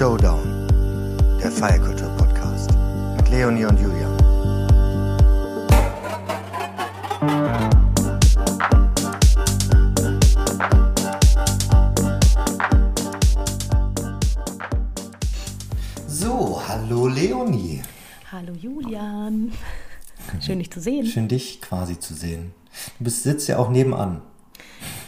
[0.00, 0.66] Showdown,
[1.42, 2.70] der Feierkultur-Podcast
[3.18, 4.16] mit Leonie und Julian.
[16.08, 17.82] So, hallo Leonie.
[18.32, 19.52] Hallo Julian.
[20.40, 21.04] Schön, dich zu sehen.
[21.04, 22.54] Schön, dich quasi zu sehen.
[22.96, 24.22] Du bist, sitzt ja auch nebenan.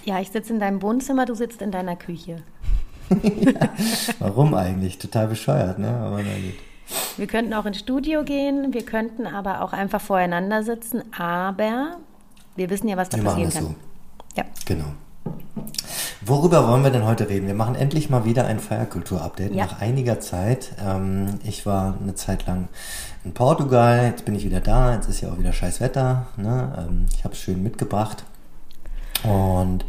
[0.04, 2.42] Ja, ich sitze in deinem Wohnzimmer, du sitzt in deiner Küche.
[3.22, 3.68] Ja,
[4.18, 4.98] warum eigentlich?
[4.98, 5.88] Total bescheuert, ne?
[5.88, 6.54] Aber na gut.
[7.16, 11.96] Wir könnten auch ins Studio gehen, wir könnten aber auch einfach voreinander sitzen, aber
[12.56, 13.74] wir wissen ja, was da Wir machen passieren das kann.
[14.34, 14.40] so.
[14.40, 14.44] Ja.
[14.66, 14.92] Genau.
[16.24, 17.46] Worüber wollen wir denn heute reden?
[17.46, 19.64] Wir machen endlich mal wieder ein Feierkultur-Update Ja.
[19.66, 20.72] nach einiger Zeit.
[20.84, 22.68] Ähm, ich war eine Zeit lang
[23.24, 26.26] in Portugal, jetzt bin ich wieder da, jetzt ist ja auch wieder scheiß Wetter.
[26.36, 26.86] Ne?
[26.88, 28.24] Ähm, ich habe es schön mitgebracht.
[29.24, 29.84] Und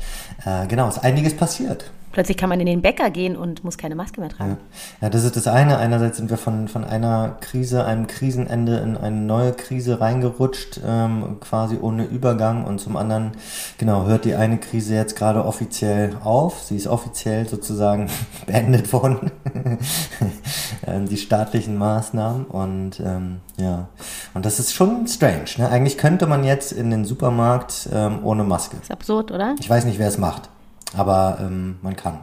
[0.46, 1.92] äh, genau, ist einiges passiert.
[2.14, 4.58] Plötzlich kann man in den Bäcker gehen und muss keine Maske mehr tragen.
[5.02, 5.80] Ja, das ist das eine.
[5.80, 11.38] Einerseits sind wir von, von einer Krise, einem Krisenende in eine neue Krise reingerutscht, ähm,
[11.40, 12.66] quasi ohne Übergang.
[12.66, 13.32] Und zum anderen,
[13.80, 16.62] genau, hört die eine Krise jetzt gerade offiziell auf.
[16.62, 18.12] Sie ist offiziell sozusagen
[18.46, 19.32] beendet worden.
[20.86, 22.46] ähm, die staatlichen Maßnahmen.
[22.46, 23.88] Und ähm, ja,
[24.36, 25.46] und das ist schon strange.
[25.58, 25.68] Ne?
[25.68, 28.78] Eigentlich könnte man jetzt in den Supermarkt ähm, ohne Maske.
[28.80, 29.56] Ist absurd, oder?
[29.60, 30.50] Ich weiß nicht, wer es macht,
[30.96, 32.20] aber ähm, man kann.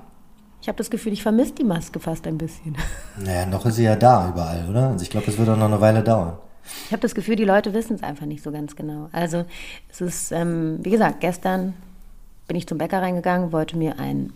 [0.62, 2.76] Ich habe das Gefühl, ich vermisse die Maske fast ein bisschen.
[3.18, 4.88] Naja, noch ist sie ja da überall, oder?
[4.88, 6.34] Also ich glaube, das wird auch noch eine Weile dauern.
[6.86, 9.08] Ich habe das Gefühl, die Leute wissen es einfach nicht so ganz genau.
[9.12, 9.44] Also
[9.88, 11.74] es ist, ähm, wie gesagt, gestern
[12.46, 14.32] bin ich zum Bäcker reingegangen, wollte mir ein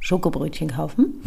[0.00, 1.22] Schokobrötchen kaufen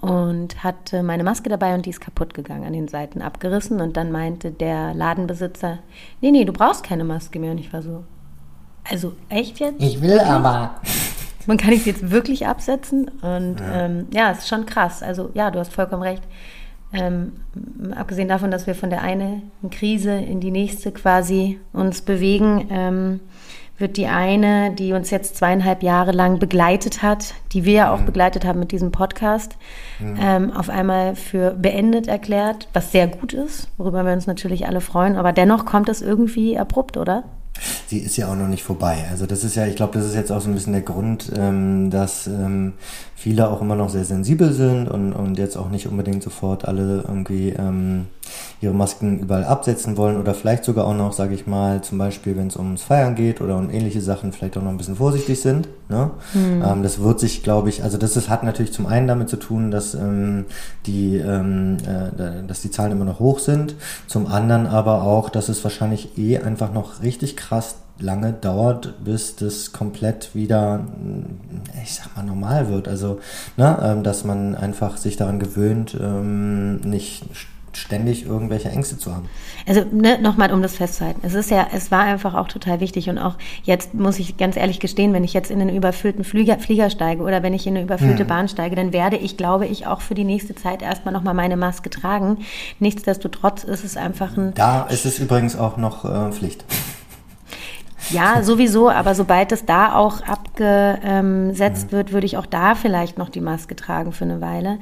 [0.00, 3.80] und hatte meine Maske dabei und die ist kaputt gegangen, an den Seiten abgerissen.
[3.80, 5.78] Und dann meinte der Ladenbesitzer,
[6.20, 7.52] nee, nee, du brauchst keine Maske mehr.
[7.52, 8.04] Und ich war so,
[8.90, 9.80] also echt jetzt?
[9.80, 10.80] Ich will aber.
[11.46, 13.84] Man kann es jetzt wirklich absetzen und ja.
[13.84, 15.02] Ähm, ja, es ist schon krass.
[15.02, 16.22] Also ja, du hast vollkommen recht.
[16.92, 17.32] Ähm,
[17.96, 23.20] abgesehen davon, dass wir von der einen Krise in die nächste quasi uns bewegen, ähm,
[23.78, 28.00] wird die eine, die uns jetzt zweieinhalb Jahre lang begleitet hat, die wir ja auch
[28.00, 28.06] mhm.
[28.06, 29.56] begleitet haben mit diesem Podcast,
[29.98, 30.16] mhm.
[30.20, 34.80] ähm, auf einmal für beendet erklärt, was sehr gut ist, worüber wir uns natürlich alle
[34.80, 35.16] freuen.
[35.16, 37.24] Aber dennoch kommt es irgendwie abrupt, oder?
[37.86, 39.04] Sie ist ja auch noch nicht vorbei.
[39.10, 41.30] Also das ist ja, ich glaube, das ist jetzt auch so ein bisschen der Grund,
[41.36, 42.74] ähm, dass ähm,
[43.14, 47.04] viele auch immer noch sehr sensibel sind und, und jetzt auch nicht unbedingt sofort alle
[47.06, 48.06] irgendwie ähm,
[48.60, 52.36] ihre Masken überall absetzen wollen oder vielleicht sogar auch noch, sage ich mal, zum Beispiel,
[52.36, 55.40] wenn es ums Feiern geht oder um ähnliche Sachen, vielleicht auch noch ein bisschen vorsichtig
[55.40, 55.68] sind.
[55.88, 56.10] Ne?
[56.34, 56.62] Mhm.
[56.64, 59.36] Ähm, das wird sich, glaube ich, also das ist, hat natürlich zum einen damit zu
[59.36, 60.46] tun, dass ähm,
[60.86, 63.74] die, ähm, äh, dass die Zahlen immer noch hoch sind,
[64.06, 69.36] zum anderen aber auch, dass es wahrscheinlich eh einfach noch richtig krass lange dauert, bis
[69.36, 70.84] das komplett wieder,
[71.82, 72.88] ich sag mal, normal wird.
[72.88, 73.20] Also,
[73.56, 77.24] ne, ähm, dass man einfach sich daran gewöhnt, ähm, nicht
[77.76, 79.28] ständig irgendwelche Ängste zu haben.
[79.66, 81.20] Also ne, nochmal, um das festzuhalten.
[81.22, 84.56] Es ist ja, es war einfach auch total wichtig und auch jetzt muss ich ganz
[84.56, 87.76] ehrlich gestehen, wenn ich jetzt in einen überfüllten Flieger, Flieger steige oder wenn ich in
[87.76, 88.26] eine überfüllte hm.
[88.26, 91.56] Bahn steige, dann werde ich, glaube ich, auch für die nächste Zeit erstmal nochmal meine
[91.56, 92.38] Maske tragen.
[92.78, 94.54] Nichtsdestotrotz ist es einfach ein...
[94.54, 96.64] Da ist es übrigens auch noch äh, Pflicht.
[98.10, 100.20] Ja, sowieso, aber sobald es da auch
[100.62, 101.92] abgesetzt mhm.
[101.92, 104.78] wird, würde ich auch da vielleicht noch die Maske tragen für eine Weile.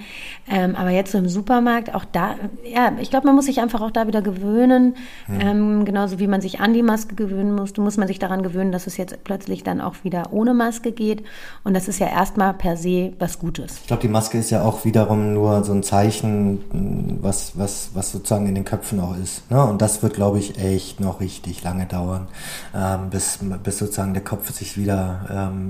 [0.49, 3.81] Ähm, aber jetzt so im Supermarkt, auch da, ja, ich glaube, man muss sich einfach
[3.81, 4.97] auch da wieder gewöhnen.
[5.27, 5.41] Mhm.
[5.41, 8.73] Ähm, genauso wie man sich an die Maske gewöhnen muss, muss man sich daran gewöhnen,
[8.73, 11.23] dass es jetzt plötzlich dann auch wieder ohne Maske geht.
[11.65, 13.79] Und das ist ja erstmal per se was Gutes.
[13.81, 18.13] Ich glaube, die Maske ist ja auch wiederum nur so ein Zeichen, was, was, was
[18.13, 19.51] sozusagen in den Köpfen auch ist.
[19.51, 19.63] Ne?
[19.65, 22.29] Und das wird, glaube ich, echt noch richtig lange dauern.
[22.75, 25.70] Ähm, bis, bis sozusagen der Kopf sich wieder ähm,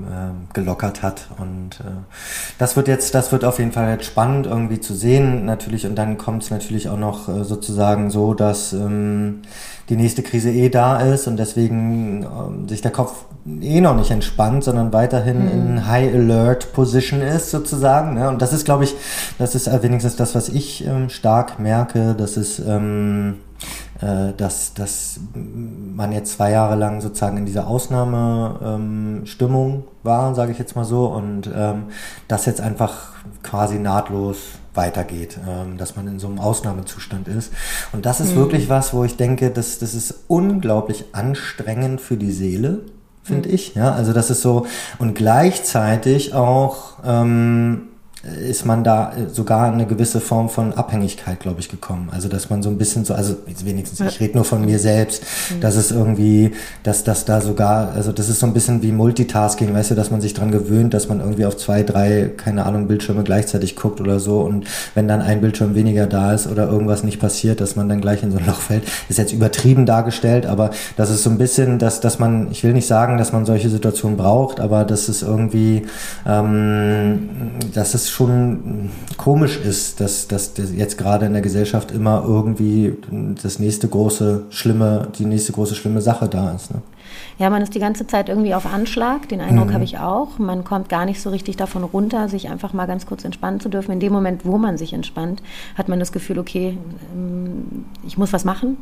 [0.53, 1.27] gelockert hat.
[1.37, 1.91] Und äh,
[2.57, 5.85] das wird jetzt, das wird auf jeden Fall jetzt spannend irgendwie zu sehen, natürlich.
[5.85, 9.41] Und dann kommt es natürlich auch noch äh, sozusagen so, dass ähm,
[9.89, 13.25] die nächste Krise eh da ist und deswegen ähm, sich der Kopf
[13.61, 15.51] eh noch nicht entspannt, sondern weiterhin mhm.
[15.51, 18.13] in High Alert Position ist sozusagen.
[18.15, 18.29] Ne?
[18.29, 18.95] Und das ist, glaube ich,
[19.37, 23.50] das ist wenigstens das, was ich ähm, stark merke, dass es ähm, äh,
[24.01, 30.57] dass, dass man jetzt zwei Jahre lang sozusagen in dieser Ausnahmestimmung ähm, war, sage ich
[30.57, 31.83] jetzt mal so, und ähm,
[32.27, 33.09] das jetzt einfach
[33.43, 34.37] quasi nahtlos
[34.73, 37.53] weitergeht, ähm, dass man in so einem Ausnahmezustand ist.
[37.91, 38.37] Und das ist mhm.
[38.37, 42.79] wirklich was, wo ich denke, dass das ist unglaublich anstrengend für die Seele,
[43.23, 43.55] finde mhm.
[43.55, 43.75] ich.
[43.75, 44.65] Ja, also das ist so
[44.97, 47.89] und gleichzeitig auch ähm,
[48.23, 52.09] ist man da sogar in eine gewisse Form von Abhängigkeit, glaube ich, gekommen.
[52.11, 55.23] Also dass man so ein bisschen so, also wenigstens, ich rede nur von mir selbst,
[55.49, 55.61] mhm.
[55.61, 56.51] dass es irgendwie,
[56.83, 60.11] dass das da sogar, also das ist so ein bisschen wie Multitasking, weißt du, dass
[60.11, 63.99] man sich dran gewöhnt, dass man irgendwie auf zwei, drei, keine Ahnung, Bildschirme gleichzeitig guckt
[63.99, 67.75] oder so und wenn dann ein Bildschirm weniger da ist oder irgendwas nicht passiert, dass
[67.75, 71.23] man dann gleich in so ein Loch fällt, ist jetzt übertrieben dargestellt, aber das ist
[71.23, 74.59] so ein bisschen, dass, dass man, ich will nicht sagen, dass man solche Situationen braucht,
[74.59, 75.87] aber dass es irgendwie,
[76.27, 77.29] ähm,
[77.73, 82.97] dass es schon komisch ist, dass, dass jetzt gerade in der Gesellschaft immer irgendwie
[83.41, 86.71] das nächste große, schlimme, die nächste große, schlimme Sache da ist.
[86.71, 86.81] Ne?
[87.41, 89.73] Ja, man ist die ganze Zeit irgendwie auf Anschlag, den Eindruck mhm.
[89.73, 90.37] habe ich auch.
[90.37, 93.67] Man kommt gar nicht so richtig davon runter, sich einfach mal ganz kurz entspannen zu
[93.67, 93.91] dürfen.
[93.91, 95.41] In dem Moment, wo man sich entspannt,
[95.75, 96.77] hat man das Gefühl, okay,
[97.15, 98.77] ähm, ich muss was machen.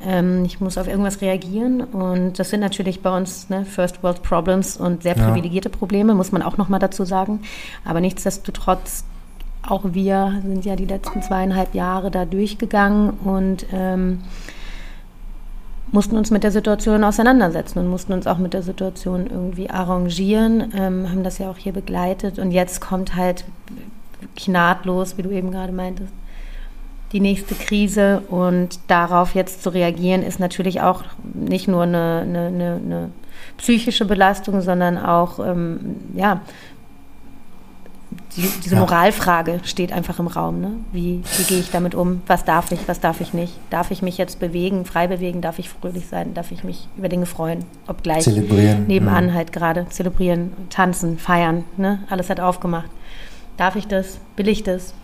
[0.00, 4.22] Ähm, ich muss auf irgendwas reagieren und das sind natürlich bei uns ne, First World
[4.22, 5.76] Problems und sehr privilegierte ja.
[5.76, 7.40] Probleme, muss man auch nochmal dazu sagen.
[7.84, 9.02] Aber nichtsdestotrotz,
[9.68, 14.20] auch wir sind ja die letzten zweieinhalb Jahre da durchgegangen und ähm,
[15.92, 20.72] mussten uns mit der Situation auseinandersetzen und mussten uns auch mit der Situation irgendwie arrangieren,
[20.76, 22.38] ähm, haben das ja auch hier begleitet.
[22.38, 23.44] Und jetzt kommt halt
[24.46, 26.12] nahtlos, wie du eben gerade meintest,
[27.12, 28.22] die nächste Krise.
[28.28, 31.04] Und darauf jetzt zu reagieren, ist natürlich auch
[31.34, 33.10] nicht nur eine, eine, eine, eine
[33.56, 36.40] psychische Belastung, sondern auch ähm, ja,
[38.36, 38.80] die, diese ja.
[38.80, 40.60] Moralfrage steht einfach im Raum.
[40.60, 40.72] Ne?
[40.92, 42.22] Wie, wie gehe ich damit um?
[42.26, 43.54] Was darf ich, was darf ich nicht?
[43.70, 45.40] Darf ich mich jetzt bewegen, frei bewegen?
[45.40, 46.34] Darf ich fröhlich sein?
[46.34, 47.64] Darf ich mich über Dinge freuen?
[47.86, 48.86] Obgleich zelebrieren.
[48.86, 49.34] nebenan mhm.
[49.34, 51.64] halt gerade zelebrieren, tanzen, feiern.
[51.76, 52.00] Ne?
[52.10, 52.90] Alles hat aufgemacht.
[53.56, 54.18] Darf ich das?
[54.36, 54.94] Will ich das?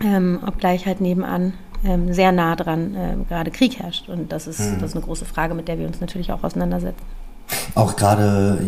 [0.00, 4.08] ähm, obgleich halt nebenan ähm, sehr nah dran äh, gerade Krieg herrscht.
[4.08, 4.80] Und das ist, mhm.
[4.80, 7.04] das ist eine große Frage, mit der wir uns natürlich auch auseinandersetzen.
[7.74, 8.58] Auch gerade,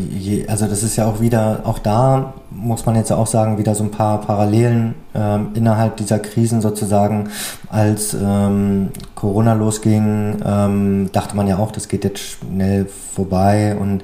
[0.49, 3.85] also das ist ja auch wieder, auch da muss man jetzt auch sagen, wieder so
[3.85, 7.29] ein paar Parallelen ähm, innerhalb dieser Krisen sozusagen.
[7.69, 14.03] Als ähm, Corona losging, ähm, dachte man ja auch, das geht jetzt schnell vorbei und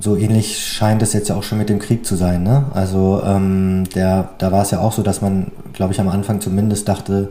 [0.00, 2.42] so ähnlich scheint es jetzt ja auch schon mit dem Krieg zu sein.
[2.42, 2.66] Ne?
[2.74, 6.40] Also ähm, der, da war es ja auch so, dass man, glaube ich, am Anfang
[6.40, 7.30] zumindest dachte,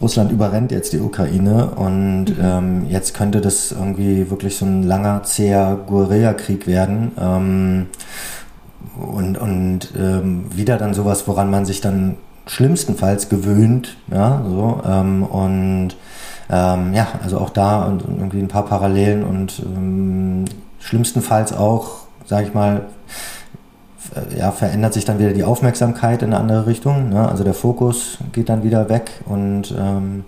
[0.00, 2.36] Russland überrennt jetzt die Ukraine und mhm.
[2.42, 7.12] ähm, jetzt könnte das irgendwie wirklich so ein langer, zäher Guerillakrieg werden.
[7.18, 7.86] Ähm,
[8.96, 12.16] und und ähm, wieder dann sowas, woran man sich dann
[12.46, 13.96] schlimmstenfalls gewöhnt.
[14.10, 15.96] Ja, so, ähm, und
[16.48, 20.44] ähm, ja, also auch da und irgendwie ein paar Parallelen und ähm,
[20.78, 22.82] schlimmstenfalls auch, sage ich mal,
[24.36, 27.10] ja, verändert sich dann wieder die Aufmerksamkeit in eine andere Richtung.
[27.10, 27.28] Ne?
[27.28, 30.24] Also der Fokus geht dann wieder weg und ähm,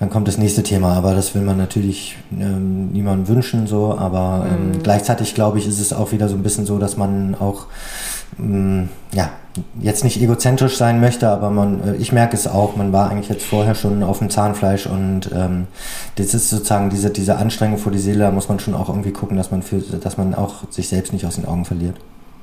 [0.00, 0.94] dann kommt das nächste Thema.
[0.94, 3.96] Aber das will man natürlich ähm, niemandem wünschen, so.
[3.98, 4.82] Aber ähm, mhm.
[4.82, 7.66] gleichzeitig glaube ich, ist es auch wieder so ein bisschen so, dass man auch
[8.38, 9.30] mm, ja,
[9.80, 13.28] jetzt nicht egozentrisch sein möchte, aber man, äh, ich merke es auch, man war eigentlich
[13.28, 15.66] jetzt vorher schon auf dem Zahnfleisch und ähm,
[16.16, 19.12] das ist sozusagen diese, diese Anstrengung vor die Seele, da muss man schon auch irgendwie
[19.12, 21.96] gucken, dass man für, dass man auch sich selbst nicht aus den Augen verliert.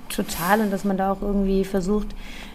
[0.10, 2.07] Total und dass man da auch irgendwie versucht,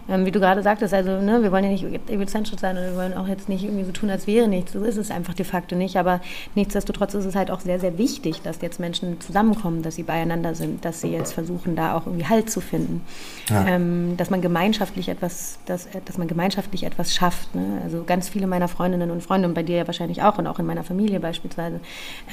[0.09, 2.95] ähm, wie du gerade sagtest, also ne, wir wollen ja nicht egozentrisch sein und wir
[2.95, 4.73] wollen auch jetzt nicht irgendwie so tun, als wäre nichts.
[4.73, 5.97] So ist es einfach de facto nicht.
[5.97, 6.21] Aber
[6.55, 10.55] nichtsdestotrotz ist es halt auch sehr, sehr wichtig, dass jetzt Menschen zusammenkommen, dass sie beieinander
[10.55, 13.01] sind, dass sie jetzt versuchen, da auch irgendwie Halt zu finden.
[13.49, 13.67] Ja.
[13.67, 17.53] Ähm, dass man gemeinschaftlich etwas, dass, dass man gemeinschaftlich etwas schafft.
[17.55, 17.81] Ne?
[17.83, 20.59] Also ganz viele meiner Freundinnen und Freunde und bei dir ja wahrscheinlich auch und auch
[20.59, 21.79] in meiner Familie beispielsweise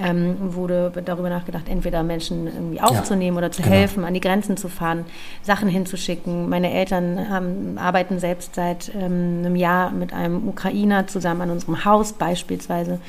[0.02, 3.74] ähm, wurde darüber nachgedacht, entweder Menschen irgendwie aufzunehmen ja, oder zu genau.
[3.74, 5.04] helfen, an die Grenzen zu fahren,
[5.42, 6.48] Sachen hinzuschicken.
[6.48, 11.84] Meine Eltern haben arbeiten selbst seit ähm, einem Jahr mit einem Ukrainer zusammen an unserem
[11.84, 13.00] Haus beispielsweise.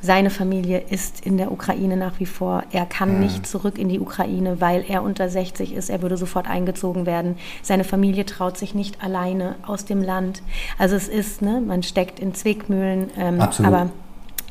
[0.00, 2.62] Seine Familie ist in der Ukraine nach wie vor.
[2.70, 3.20] Er kann mhm.
[3.20, 5.90] nicht zurück in die Ukraine, weil er unter 60 ist.
[5.90, 7.36] Er würde sofort eingezogen werden.
[7.62, 10.42] Seine Familie traut sich nicht alleine aus dem Land.
[10.78, 13.10] Also es ist, ne, man steckt in Zwickmühlen.
[13.16, 13.72] Ähm, Absolut.
[13.72, 13.90] Aber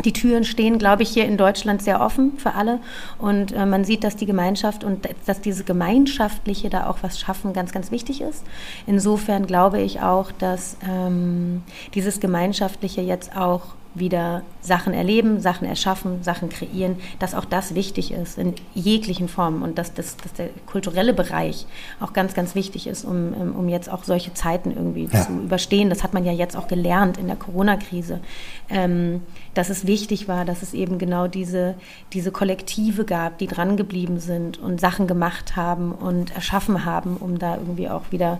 [0.05, 2.79] die Türen stehen, glaube ich, hier in Deutschland sehr offen für alle.
[3.17, 7.53] Und äh, man sieht, dass die Gemeinschaft und dass diese Gemeinschaftliche da auch was schaffen
[7.53, 8.43] ganz, ganz wichtig ist.
[8.85, 11.63] Insofern glaube ich auch, dass ähm,
[11.93, 13.61] dieses Gemeinschaftliche jetzt auch
[13.99, 19.61] wieder Sachen erleben, Sachen erschaffen, Sachen kreieren, dass auch das wichtig ist in jeglichen Formen
[19.61, 21.65] und dass, das, dass der kulturelle Bereich
[21.99, 25.25] auch ganz, ganz wichtig ist, um, um jetzt auch solche Zeiten irgendwie ja.
[25.25, 25.89] zu überstehen.
[25.89, 28.19] Das hat man ja jetzt auch gelernt in der Corona-Krise,
[28.69, 29.21] ähm,
[29.53, 31.75] dass es wichtig war, dass es eben genau diese,
[32.13, 37.39] diese Kollektive gab, die dran geblieben sind und Sachen gemacht haben und erschaffen haben, um
[37.39, 38.39] da irgendwie auch wieder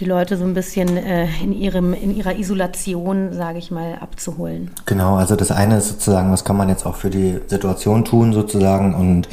[0.00, 4.70] die Leute so ein bisschen äh, in, ihrem, in ihrer Isolation, sage ich mal, abzuholen.
[4.86, 8.32] Genau, also das eine ist sozusagen, was kann man jetzt auch für die Situation tun
[8.32, 9.28] sozusagen und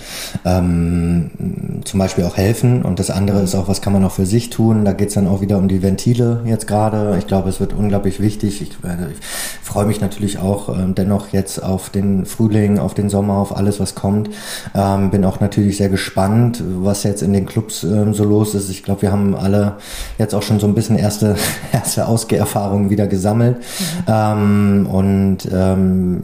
[0.45, 4.25] ähm, zum Beispiel auch helfen und das andere ist auch, was kann man auch für
[4.25, 4.83] sich tun.
[4.83, 7.15] Da geht's dann auch wieder um die Ventile jetzt gerade.
[7.17, 8.61] Ich glaube, es wird unglaublich wichtig.
[8.61, 9.17] Ich, also ich
[9.65, 13.79] freue mich natürlich auch ähm, dennoch jetzt auf den Frühling, auf den Sommer, auf alles,
[13.79, 14.29] was kommt.
[14.75, 18.69] Ähm, bin auch natürlich sehr gespannt, was jetzt in den Clubs ähm, so los ist.
[18.69, 19.77] Ich glaube, wir haben alle
[20.17, 21.35] jetzt auch schon so ein bisschen erste,
[21.71, 23.57] erste Ausgeherfahrungen wieder gesammelt.
[23.57, 24.03] Mhm.
[24.07, 26.21] Ähm, und ähm,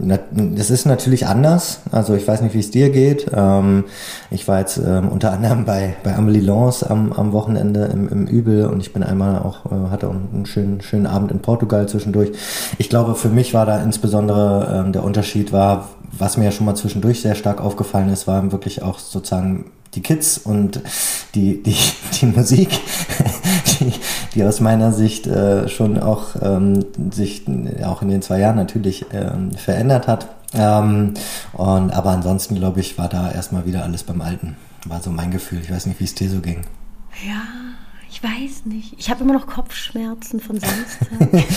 [0.55, 1.79] das ist natürlich anders.
[1.91, 3.27] Also ich weiß nicht, wie es dir geht.
[3.33, 3.85] Ähm,
[4.31, 8.27] ich war jetzt ähm, unter anderem bei, bei Amelie Lance am, am Wochenende im, im
[8.27, 12.31] Übel und ich bin einmal auch, äh, hatte einen schönen, schönen Abend in Portugal zwischendurch.
[12.77, 16.65] Ich glaube, für mich war da insbesondere ähm, der Unterschied war, was mir ja schon
[16.65, 19.65] mal zwischendurch sehr stark aufgefallen ist, war wirklich auch sozusagen
[19.95, 20.81] die Kids und
[21.33, 21.75] die, die,
[22.19, 22.69] die Musik,
[23.79, 23.93] die,
[24.33, 27.43] die aus meiner Sicht äh, schon auch ähm, sich
[27.83, 30.27] auch in den zwei Jahren natürlich ähm, verändert hat.
[30.53, 31.13] Ähm,
[31.53, 34.55] und, aber ansonsten, glaube ich, war da erstmal wieder alles beim Alten.
[34.85, 35.59] War so mein Gefühl.
[35.61, 36.61] Ich weiß nicht, wie es dir so ging.
[37.27, 37.41] Ja,
[38.15, 38.95] ich weiß nicht.
[38.97, 41.09] Ich habe immer noch Kopfschmerzen von Samstag.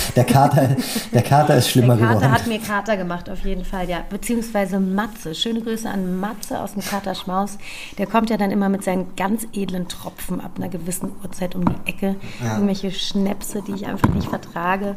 [0.16, 0.76] der, Kater,
[1.12, 2.32] der Kater ist schlimmer der Kater geworden.
[2.32, 3.98] hat mir Kater gemacht, auf jeden Fall, ja.
[4.10, 5.36] Beziehungsweise Matze.
[5.36, 7.58] Schöne Grüße an Matze aus dem Katerschmaus.
[7.96, 11.64] Der kommt ja dann immer mit seinen ganz edlen Tropfen ab einer gewissen Uhrzeit um
[11.64, 12.16] die Ecke.
[12.42, 12.54] Ja.
[12.54, 14.96] Irgendwelche Schnäpse, die ich einfach nicht vertrage.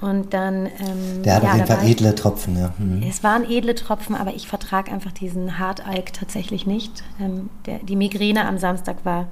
[0.00, 0.66] Und dann.
[0.66, 2.72] Ähm, der hat ja, auf jeden Fall edle Tropfen, ja.
[2.78, 3.02] Mhm.
[3.02, 7.02] Es waren edle Tropfen, aber ich vertrage einfach diesen Hartalk tatsächlich nicht.
[7.20, 9.26] Ähm, der, die Migräne am Samstag war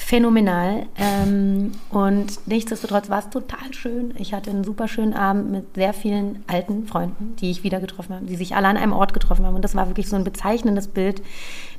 [0.00, 0.86] phänomenal.
[0.96, 4.14] Ähm, und nichtsdestotrotz war es total schön.
[4.18, 8.16] Ich hatte einen super schönen Abend mit sehr vielen alten Freunden, die ich wieder getroffen
[8.16, 9.54] habe, die sich alle an einem Ort getroffen haben.
[9.54, 11.22] Und das war wirklich so ein bezeichnendes Bild.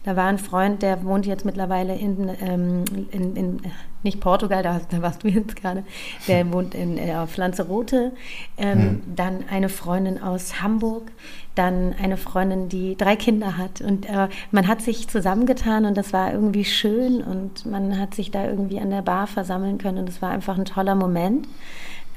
[0.03, 3.61] Da war ein Freund, der wohnt jetzt mittlerweile in, ähm, in, in
[4.03, 5.83] nicht Portugal, da, da, warst du jetzt gerade,
[6.27, 8.11] der wohnt in äh, auf Lanzarote.
[8.57, 9.15] Ähm, mhm.
[9.15, 11.11] Dann eine Freundin aus Hamburg,
[11.53, 13.81] dann eine Freundin, die drei Kinder hat.
[13.81, 18.31] Und äh, man hat sich zusammengetan und das war irgendwie schön und man hat sich
[18.31, 21.47] da irgendwie an der Bar versammeln können und es war einfach ein toller Moment.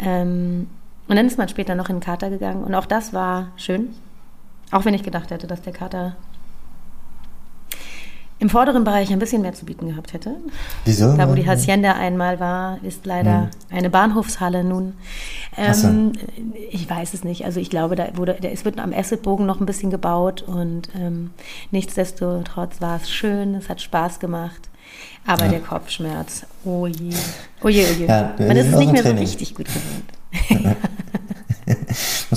[0.00, 0.68] Ähm,
[1.06, 3.90] und dann ist man später noch in den Kater gegangen und auch das war schön.
[4.70, 6.16] Auch wenn ich gedacht hätte, dass der Kater
[8.44, 10.36] im vorderen Bereich ein bisschen mehr zu bieten gehabt hätte.
[10.84, 11.16] Wieso?
[11.16, 13.48] Da, wo die Hacienda einmal war, ist leider hm.
[13.70, 14.92] eine Bahnhofshalle nun.
[15.56, 16.12] Ähm,
[16.70, 17.46] ich weiß es nicht.
[17.46, 21.30] Also ich glaube, da wurde, es wird am Essetbogen noch ein bisschen gebaut und ähm,
[21.70, 24.68] nichtsdestotrotz war es schön, es hat Spaß gemacht.
[25.26, 25.52] Aber ja.
[25.52, 27.14] der Kopfschmerz, oh je,
[27.62, 28.06] oh je, oh je.
[28.06, 29.16] Ja, Man ist es nicht mehr Training.
[29.16, 29.68] so richtig gut
[30.50, 30.76] gewöhnt.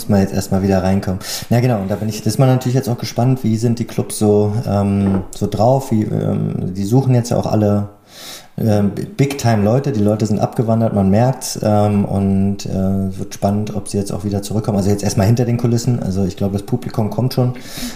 [0.08, 1.20] Muss man jetzt erstmal wieder reinkommen.
[1.50, 1.82] Ja, genau.
[1.82, 4.18] Und da bin ich, das ist man natürlich jetzt auch gespannt, wie sind die Clubs
[4.18, 5.92] so, ähm, so drauf?
[5.92, 7.90] Wie, ähm, die suchen jetzt ja auch alle
[8.58, 9.92] ähm, Big-Time-Leute.
[9.92, 14.24] Die Leute sind abgewandert, man merkt ähm, und äh, wird spannend, ob sie jetzt auch
[14.24, 14.78] wieder zurückkommen.
[14.78, 16.02] Also jetzt erstmal hinter den Kulissen.
[16.02, 17.56] Also ich glaube, das Publikum kommt schon,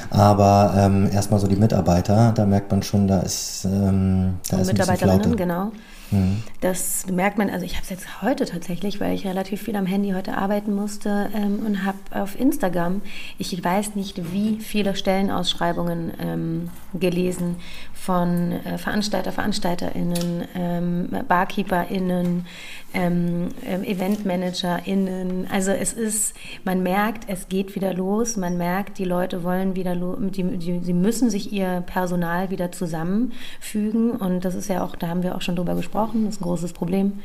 [0.09, 2.33] aber ähm, erstmal so die Mitarbeiter.
[2.35, 5.71] Da merkt man schon, da ist ähm, da und ist Mitarbeiterinnen, genau.
[6.11, 6.43] Mhm.
[6.59, 9.85] Das merkt man, also ich habe es jetzt heute tatsächlich, weil ich relativ viel am
[9.85, 13.01] Handy heute arbeiten musste ähm, und habe auf Instagram,
[13.37, 17.55] ich weiß nicht wie viele Stellenausschreibungen ähm, gelesen
[18.01, 22.47] von äh, Veranstalter, VeranstalterInnen, ähm, BarkeeperInnen,
[22.95, 25.47] ähm, ähm, EventmanagerInnen.
[25.51, 29.95] Also es ist, man merkt, es geht wieder los, man merkt, die Leute wollen wieder,
[29.95, 35.07] die, die, sie müssen sich ihr Personal wieder zusammenfügen und das ist ja auch, da
[35.07, 37.19] haben wir auch schon drüber gesprochen, das ist ein großes Problem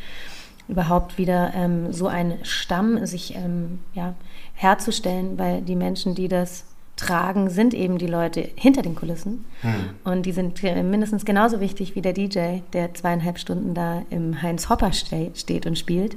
[0.68, 4.14] überhaupt wieder ähm, so ein Stamm sich ähm, ja,
[4.54, 6.64] herzustellen, weil die Menschen, die das
[6.96, 9.44] tragen, sind eben die Leute hinter den Kulissen.
[9.60, 9.74] Hm.
[10.04, 14.68] Und die sind mindestens genauso wichtig wie der DJ, der zweieinhalb Stunden da im Heinz
[14.68, 16.16] Hopper ste steht und spielt.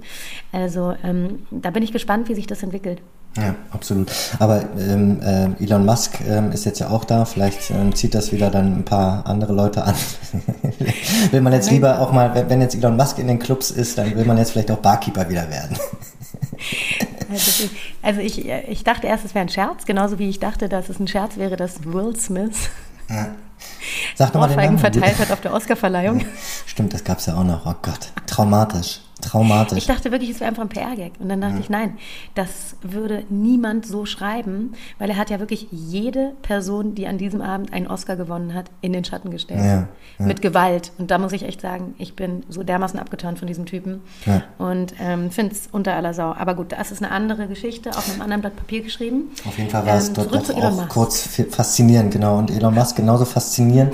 [0.51, 3.01] Also ähm, da bin ich gespannt, wie sich das entwickelt.
[3.37, 4.11] Ja, absolut.
[4.39, 7.25] Aber ähm, äh, Elon Musk ähm, ist jetzt ja auch da.
[7.25, 9.93] Vielleicht ähm, zieht das wieder dann ein paar andere Leute an.
[11.31, 14.15] will man jetzt lieber auch mal, wenn jetzt Elon Musk in den Clubs ist, dann
[14.15, 15.77] will man jetzt vielleicht auch Barkeeper wieder werden.
[17.29, 17.69] Also,
[18.01, 20.99] also ich, ich dachte erst, es wäre ein Scherz, genauso wie ich dachte, dass es
[20.99, 22.69] ein Scherz wäre, dass Will Smith
[23.09, 23.27] ja.
[24.15, 24.77] Sag doch mal den Namen.
[24.77, 26.25] verteilt hat auf der Oscarverleihung.
[26.65, 27.65] Stimmt, das gab es ja auch noch.
[27.65, 29.01] Oh Gott, traumatisch.
[29.21, 29.77] Traumatisch.
[29.77, 31.13] Ich dachte wirklich, es wäre einfach ein PR-Gag.
[31.19, 31.59] Und dann dachte ja.
[31.61, 31.97] ich, nein,
[32.35, 37.41] das würde niemand so schreiben, weil er hat ja wirklich jede Person, die an diesem
[37.41, 39.59] Abend einen Oscar gewonnen hat, in den Schatten gestellt.
[39.59, 39.87] Ja,
[40.19, 40.25] ja.
[40.25, 40.91] Mit Gewalt.
[40.97, 44.01] Und da muss ich echt sagen, ich bin so dermaßen abgetan von diesem Typen.
[44.57, 46.33] Und ähm, finde es unter aller Sau.
[46.33, 49.31] Aber gut, das ist eine andere Geschichte, auf einem anderen Blatt Papier geschrieben.
[49.47, 52.37] Auf jeden Fall war es ähm, dort auch, auch kurz faszinierend, genau.
[52.37, 53.93] Und Elon Musk genauso faszinierend.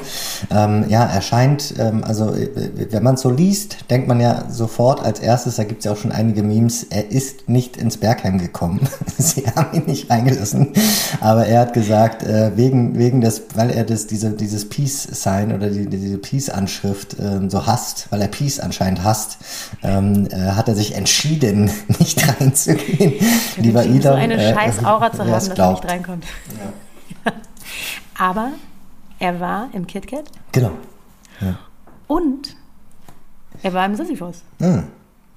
[0.50, 4.50] Ähm, ja, er scheint, ähm, also äh, wenn man es so liest, denkt man ja
[4.50, 7.78] sofort als als erstes, da gibt es ja auch schon einige Memes, er ist nicht
[7.78, 8.82] ins Bergheim gekommen.
[9.18, 10.74] Sie haben ihn nicht reingelassen.
[11.22, 15.70] Aber er hat gesagt, äh, wegen, wegen des, weil er das, diese, dieses Peace-Sign oder
[15.70, 19.38] die, diese Peace-Anschrift ähm, so hasst, weil er Peace anscheinend hasst,
[19.84, 23.14] ähm, äh, hat er sich entschieden, nicht reinzugehen.
[23.58, 24.12] Lieber Ida.
[24.12, 26.26] So eine äh, scheiß Aura zu haben, dass er nicht reinkommt.
[27.26, 27.32] Ja.
[28.20, 28.52] Aber
[29.20, 30.26] er war im KitKat.
[30.52, 30.72] Genau.
[31.40, 31.58] Ja.
[32.08, 32.56] Und
[33.64, 34.44] er war im Sisyphos.
[34.62, 34.84] Ah.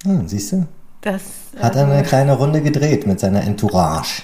[0.07, 0.67] Ah, siehst du?
[1.01, 1.23] Das,
[1.61, 4.23] Hat er eine also kleine Runde gedreht mit seiner Entourage.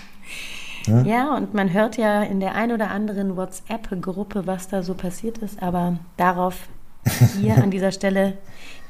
[0.87, 1.03] Ja?
[1.03, 5.39] ja, und man hört ja in der ein oder anderen WhatsApp-Gruppe, was da so passiert
[5.39, 6.69] ist, aber darauf
[7.41, 8.35] hier an dieser Stelle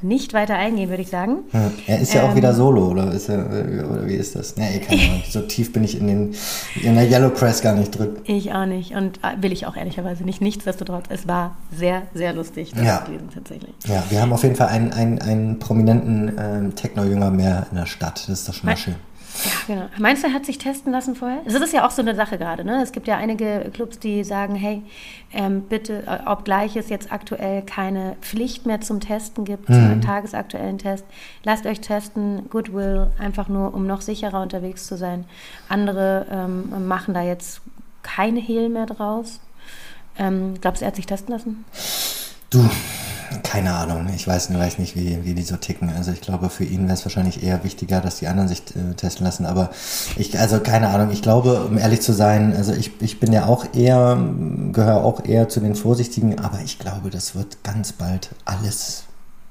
[0.05, 1.39] nicht weiter eingehen, würde ich sagen.
[1.53, 4.57] Ja, er ist ja ähm, auch wieder solo, oder, ist er, oder wie ist das?
[4.57, 5.23] Nee, keine Ahnung.
[5.29, 6.35] So tief bin ich in, den,
[6.83, 8.17] in der Yellow Press gar nicht drin.
[8.25, 10.41] Ich auch nicht und äh, will ich auch ehrlicherweise nicht.
[10.41, 13.05] Nichtsdestotrotz, es war sehr, sehr lustig, das ja.
[13.05, 13.75] zu lesen tatsächlich.
[13.87, 17.87] Ja, wir haben auf jeden Fall einen, einen, einen prominenten äh, Techno-Jünger mehr in der
[17.87, 18.23] Stadt.
[18.29, 18.95] Das ist doch schon mal schön.
[19.67, 19.87] Genau.
[19.99, 21.41] Meinst du, er hat sich testen lassen vorher?
[21.45, 22.65] Das ist ja auch so eine Sache gerade.
[22.65, 22.83] Ne?
[22.83, 24.83] Es gibt ja einige Clubs, die sagen, hey,
[25.33, 29.75] ähm, bitte, äh, obgleich es jetzt aktuell keine Pflicht mehr zum Testen gibt, mhm.
[29.75, 31.05] zum tagesaktuellen Test,
[31.45, 35.25] lasst euch testen, Goodwill, einfach nur, um noch sicherer unterwegs zu sein.
[35.69, 37.63] Andere ähm, machen da jetzt
[38.03, 39.41] keine Hehl mehr draus.
[40.19, 41.65] Ähm, glaubst du, er hat sich testen lassen?
[42.51, 42.69] Du,
[43.43, 44.09] keine Ahnung.
[44.15, 45.91] Ich weiß, weiß nicht, wie, wie die so ticken.
[45.91, 48.95] Also ich glaube, für ihn wäre es wahrscheinlich eher wichtiger, dass die anderen sich äh,
[48.95, 49.47] testen lassen.
[49.47, 49.71] Aber
[50.17, 51.11] ich, also keine Ahnung.
[51.11, 54.19] Ich glaube, um ehrlich zu sein, also ich, ich bin ja auch eher,
[54.73, 59.05] gehöre auch eher zu den Vorsichtigen, aber ich glaube, das wird ganz bald alles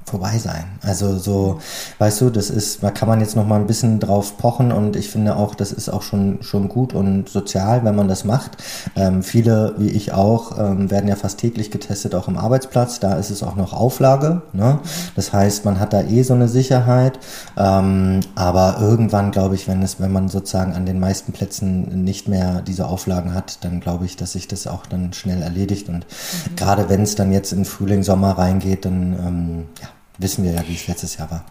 [0.06, 0.66] vorbei sein.
[0.82, 1.60] Also so,
[2.00, 4.96] weißt du, das ist, da kann man jetzt noch mal ein bisschen drauf pochen und
[4.96, 8.58] ich finde auch, das ist auch schon schon gut und sozial, wenn man das macht.
[8.96, 13.00] Ähm, viele, wie ich auch, ähm, werden ja fast täglich getestet, auch im Arbeitsplatz.
[13.00, 14.42] Da ist es auch noch Auflage.
[14.54, 14.80] Ne?
[15.16, 17.20] Das heißt, man hat da eh so eine Sicherheit.
[17.58, 22.28] Ähm, aber irgendwann, glaube ich, wenn es, wenn man sozusagen an den meisten Plätzen nicht
[22.28, 25.90] mehr diese Auflagen hat, dann glaube ich, dass sich das auch dann schnell erledigt.
[25.90, 26.56] Und mhm.
[26.56, 30.68] gerade wenn es dann jetzt in Frühling, Sommer reingeht, dann ähm, ja, wissen wir ja,
[30.68, 31.46] wie es letztes Jahr war.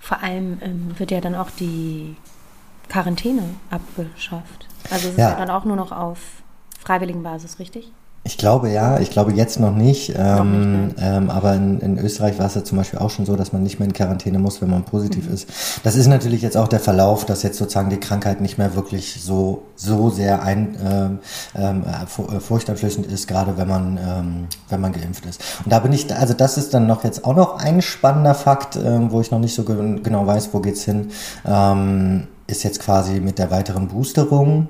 [0.00, 2.16] Vor allem ähm, wird ja dann auch die
[2.88, 4.66] Quarantäne abgeschafft.
[4.90, 5.30] Also es ist ja.
[5.30, 6.18] ja dann auch nur noch auf
[6.78, 7.92] freiwilligen Basis, richtig?
[8.26, 10.12] Ich glaube ja, ich glaube jetzt noch nicht.
[10.16, 13.36] Ähm, nicht ähm, aber in, in, Österreich war es ja zum Beispiel auch schon so,
[13.36, 15.34] dass man nicht mehr in Quarantäne muss, wenn man positiv mhm.
[15.34, 15.48] ist.
[15.84, 19.22] Das ist natürlich jetzt auch der Verlauf, dass jetzt sozusagen die Krankheit nicht mehr wirklich
[19.22, 21.18] so, so sehr ein, ähm,
[21.54, 25.40] ähm äh, furchteinflößend ist, gerade wenn man, ähm, wenn man geimpft ist.
[25.64, 28.74] Und da bin ich, also das ist dann noch jetzt auch noch ein spannender Fakt,
[28.74, 31.10] ähm, wo ich noch nicht so genau weiß, wo geht's hin,
[32.48, 34.68] ist jetzt quasi mit der weiteren Boosterung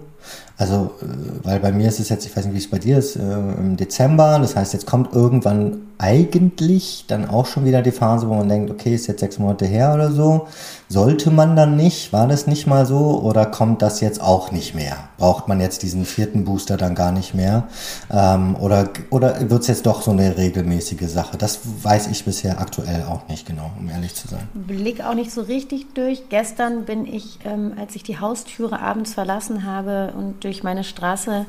[0.58, 2.98] also, äh, weil bei mir ist es jetzt, ich weiß nicht, wie es bei dir
[2.98, 4.38] ist, äh, im Dezember.
[4.38, 8.70] Das heißt, jetzt kommt irgendwann eigentlich dann auch schon wieder die Phase, wo man denkt,
[8.70, 10.48] okay, ist jetzt sechs Monate her oder so.
[10.88, 12.12] Sollte man dann nicht?
[12.12, 13.20] War das nicht mal so?
[13.20, 15.08] Oder kommt das jetzt auch nicht mehr?
[15.18, 17.64] Braucht man jetzt diesen vierten Booster dann gar nicht mehr?
[18.08, 21.36] Ähm, oder oder wird es jetzt doch so eine regelmäßige Sache?
[21.36, 24.48] Das weiß ich bisher aktuell auch nicht genau, um ehrlich zu sein.
[24.54, 26.28] Blick auch nicht so richtig durch.
[26.28, 31.46] Gestern bin ich, ähm, als ich die Haustüre abends verlassen habe und durch meine Straße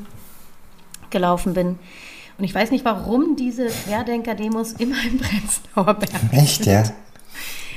[1.12, 1.78] gelaufen bin,
[2.38, 6.34] und ich weiß nicht, warum diese Querdenker-Demos immer im Prenzlauer Berg sind.
[6.34, 6.84] Echt, ja?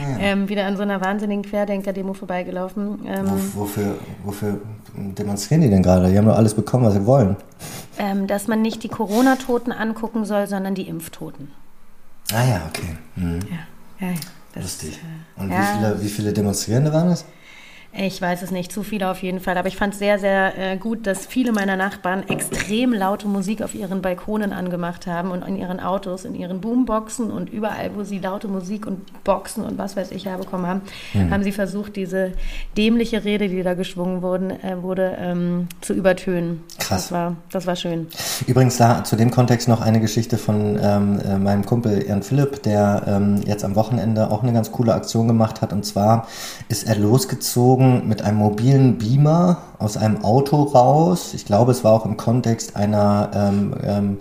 [0.01, 0.17] Ah.
[0.19, 3.01] Ähm, wieder an so einer wahnsinnigen Querdenker-Demo vorbeigelaufen.
[3.07, 4.61] Ähm, Wo, wofür, wofür
[4.97, 6.11] demonstrieren die denn gerade?
[6.11, 7.37] Die haben doch alles bekommen, was sie wollen.
[7.99, 11.51] Ähm, dass man nicht die Corona-Toten angucken soll, sondern die Impftoten.
[12.33, 12.97] Ah ja, okay.
[13.17, 13.41] Mhm.
[13.51, 14.61] Ja, ja, ja.
[14.63, 14.99] Lustig.
[15.37, 15.59] Äh, Und ja.
[15.59, 17.25] wie, viele, wie viele Demonstrierende waren das?
[17.93, 19.59] Ich weiß es nicht, zu viele auf jeden Fall.
[19.59, 23.63] Aber ich fand es sehr, sehr äh, gut, dass viele meiner Nachbarn extrem laute Musik
[23.63, 28.05] auf ihren Balkonen angemacht haben und in ihren Autos, in ihren Boomboxen und überall, wo
[28.05, 30.83] sie laute Musik und Boxen und was weiß ich herbekommen haben,
[31.15, 31.31] mhm.
[31.31, 32.33] haben sie versucht, diese
[32.77, 36.63] dämliche Rede, die da geschwungen wurden, äh, wurde, ähm, zu übertönen.
[36.79, 37.09] Krass.
[37.09, 38.07] Das war, das war schön.
[38.47, 42.63] Übrigens da zu dem Kontext noch eine Geschichte von ähm, äh, meinem Kumpel Jan Philipp,
[42.63, 45.73] der ähm, jetzt am Wochenende auch eine ganz coole Aktion gemacht hat.
[45.73, 46.29] Und zwar
[46.69, 51.33] ist er losgezogen geflogen mit einem mobilen Beamer aus einem Auto raus.
[51.35, 54.19] Ich glaube, es war auch im Kontext einer ähm, ähm,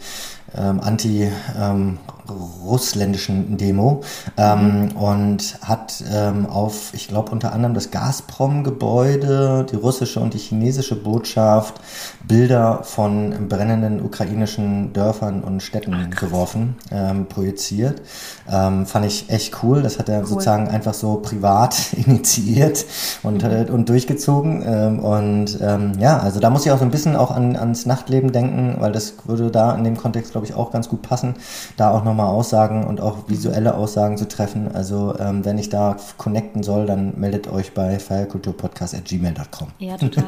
[0.56, 1.98] ähm, anti ähm,
[2.30, 4.02] russländischen Demo
[4.38, 10.40] ähm, und hat ähm, auf, ich glaube unter anderem das Gazprom-Gebäude, die russische und die
[10.40, 11.82] chinesische Botschaft
[12.28, 18.02] Bilder von brennenden ukrainischen Dörfern und Städten Ach, geworfen, ähm, projiziert.
[18.50, 19.82] Ähm, fand ich echt cool.
[19.82, 20.28] Das hat er cool.
[20.28, 22.86] sozusagen einfach so privat initiiert
[23.24, 24.64] und, äh, und durchgezogen.
[24.66, 27.88] Ähm, und ähm, ja, also da muss ich auch so ein bisschen auch an, ans
[27.88, 31.36] Nachtleben denken, weil das würde da in dem Kontext, glaube ich, auch ganz gut passen.
[31.78, 34.74] Da auch nochmal nochmal Aussagen und auch visuelle Aussagen zu treffen.
[34.74, 39.70] Also ähm, wenn ich da connecten soll, dann meldet euch bei feierkulturpodcast.gmail.com.
[39.80, 40.26] Ja, total.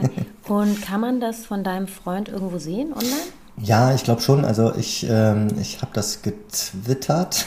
[0.47, 3.31] und kann man das von deinem Freund irgendwo sehen online?
[3.57, 4.45] Ja, ich glaube schon.
[4.45, 7.45] Also ich, ähm, ich habe das getwittert.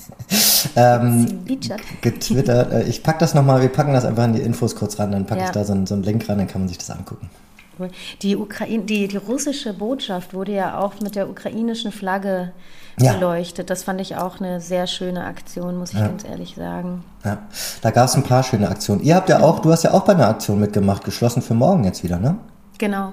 [0.76, 1.44] ähm,
[2.00, 2.72] getwittert.
[2.72, 5.26] Äh, ich packe das nochmal, wir packen das einfach in die Infos kurz ran, dann
[5.26, 5.46] packe ja.
[5.46, 7.30] ich da so, einen, so einen Link ran, dann kann man sich das angucken.
[8.22, 12.52] Die, Ukraine, die, die russische Botschaft wurde ja auch mit der ukrainischen Flagge
[13.00, 13.14] ja.
[13.14, 13.70] beleuchtet.
[13.70, 16.06] Das fand ich auch eine sehr schöne Aktion, muss ich ja.
[16.06, 17.04] ganz ehrlich sagen.
[17.24, 17.38] Ja,
[17.80, 19.02] da gab es ein paar schöne Aktionen.
[19.02, 21.84] Ihr habt ja auch, du hast ja auch bei einer Aktion mitgemacht, geschlossen für morgen
[21.84, 22.36] jetzt wieder, ne?
[22.78, 23.12] Genau.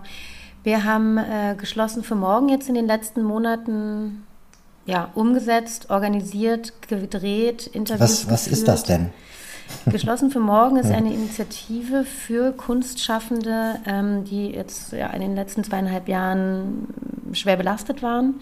[0.63, 4.23] Wir haben äh, geschlossen für morgen jetzt in den letzten Monaten
[4.85, 8.27] ja, umgesetzt, organisiert, gedreht, Interviews.
[8.27, 9.11] Was, was ist das denn?
[9.91, 15.63] Geschlossen für Morgen ist eine Initiative für Kunstschaffende, ähm, die jetzt ja, in den letzten
[15.63, 16.87] zweieinhalb Jahren
[17.33, 18.35] schwer belastet waren.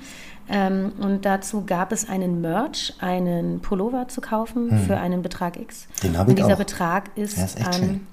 [0.49, 4.79] Ähm, und dazu gab es einen Merch, einen Pullover zu kaufen hm.
[4.79, 5.87] für einen Betrag X.
[6.03, 6.59] Den habe ich Und dieser auch.
[6.59, 8.07] Betrag ist, ist an schön.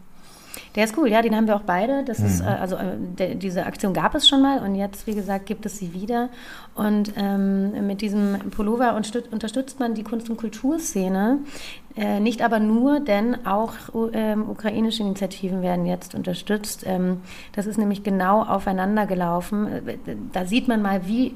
[0.74, 2.02] Der ist cool, ja, den haben wir auch beide.
[2.04, 2.26] Das mhm.
[2.26, 5.46] ist, äh, also äh, de, diese Aktion gab es schon mal und jetzt, wie gesagt,
[5.46, 6.30] gibt es sie wieder.
[6.74, 11.38] Und ähm, mit diesem Pullover unterstützt man die Kunst- und Kulturszene.
[11.96, 13.74] Äh, nicht aber nur, denn auch
[14.12, 16.82] ähm, ukrainische Initiativen werden jetzt unterstützt.
[16.84, 17.20] Ähm,
[17.52, 19.68] das ist nämlich genau aufeinander gelaufen.
[19.86, 19.96] Äh,
[20.32, 21.34] da sieht man mal, wie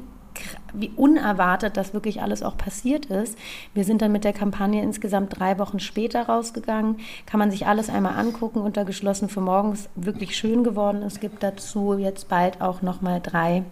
[0.75, 3.39] wie unerwartet das wirklich alles auch passiert ist.
[3.75, 6.99] Wir sind dann mit der Kampagne insgesamt drei Wochen später rausgegangen.
[7.27, 9.89] Kann man sich alles einmal angucken unter geschlossen für morgens.
[9.95, 11.03] Wirklich schön geworden.
[11.03, 13.65] Es gibt dazu jetzt bald auch nochmal drei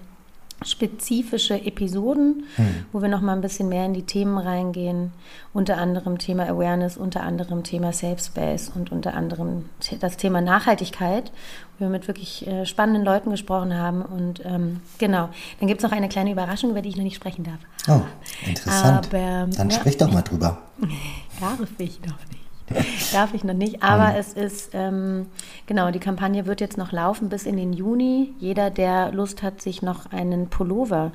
[0.64, 2.86] spezifische Episoden, hm.
[2.92, 5.12] wo wir noch mal ein bisschen mehr in die Themen reingehen.
[5.52, 9.66] Unter anderem Thema Awareness, unter anderem Thema Safe Space und unter anderem
[10.00, 11.30] das Thema Nachhaltigkeit,
[11.78, 14.02] wo wir mit wirklich äh, spannenden Leuten gesprochen haben.
[14.02, 15.28] Und ähm, genau,
[15.60, 17.58] dann gibt es noch eine kleine Überraschung, über die ich noch nicht sprechen darf.
[17.88, 18.02] Oh,
[18.48, 19.08] interessant.
[19.08, 20.58] Aber, dann ja, sprich doch mal drüber.
[21.40, 22.45] Darf ich doch nicht.
[23.12, 24.16] Darf ich noch nicht, aber mhm.
[24.18, 25.26] es ist, ähm,
[25.66, 28.34] genau, die Kampagne wird jetzt noch laufen bis in den Juni.
[28.38, 31.12] Jeder, der Lust hat, sich noch einen Pullover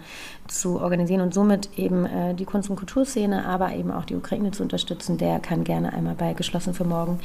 [0.47, 4.51] zu organisieren und somit eben äh, die Kunst- und Kulturszene, aber eben auch die Ukraine
[4.51, 7.19] zu unterstützen, der kann gerne einmal bei Geschlossen für Morgen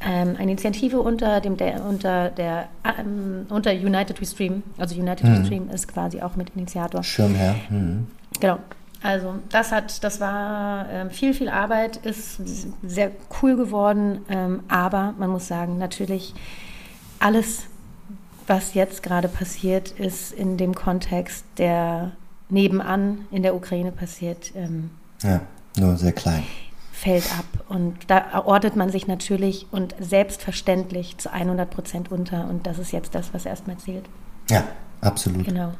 [0.00, 5.24] ähm, eine Initiative unter dem der, unter der ähm, unter United We Stream, also United
[5.24, 5.38] mhm.
[5.38, 7.02] We Stream ist quasi auch mit Initiator.
[7.02, 7.54] Schirmherr.
[7.68, 8.06] Mhm.
[8.40, 8.58] Genau.
[9.02, 12.40] Also das hat, das war ähm, viel, viel Arbeit, ist
[12.82, 16.34] sehr cool geworden, ähm, aber man muss sagen, natürlich
[17.18, 17.62] alles,
[18.46, 22.12] was jetzt gerade passiert, ist in dem Kontext, der
[22.50, 24.52] nebenan in der Ukraine passiert.
[24.54, 24.90] Ähm,
[25.22, 25.40] ja,
[25.78, 26.42] nur sehr klein.
[26.92, 32.66] Fällt ab und da ordnet man sich natürlich und selbstverständlich zu 100 Prozent unter und
[32.66, 34.04] das ist jetzt das, was erstmal zählt.
[34.50, 34.64] Ja,
[35.00, 35.46] absolut.
[35.46, 35.68] Genau.
[35.68, 35.74] Ja.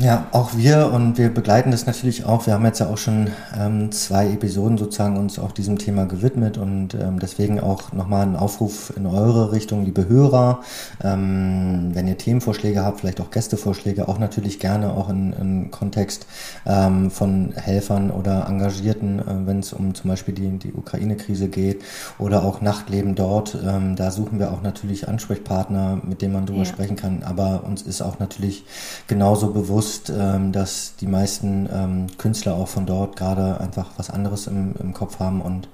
[0.00, 2.48] Ja, auch wir und wir begleiten das natürlich auch.
[2.48, 6.58] Wir haben jetzt ja auch schon ähm, zwei Episoden sozusagen uns auch diesem Thema gewidmet
[6.58, 10.62] und ähm, deswegen auch nochmal ein Aufruf in eure Richtung, liebe Hörer.
[11.00, 16.26] Ähm, wenn ihr Themenvorschläge habt, vielleicht auch Gästevorschläge, auch natürlich gerne auch in, in Kontext
[16.66, 21.84] ähm, von Helfern oder Engagierten, äh, wenn es um zum Beispiel die, die Ukraine-Krise geht
[22.18, 23.56] oder auch Nachtleben dort.
[23.64, 26.64] Ähm, da suchen wir auch natürlich Ansprechpartner, mit denen man drüber ja.
[26.64, 27.22] sprechen kann.
[27.22, 28.64] Aber uns ist auch natürlich
[29.06, 34.10] genauso bewusst, bewusst, ähm, dass die meisten ähm, Künstler auch von dort gerade einfach was
[34.10, 35.68] anderes im, im Kopf haben und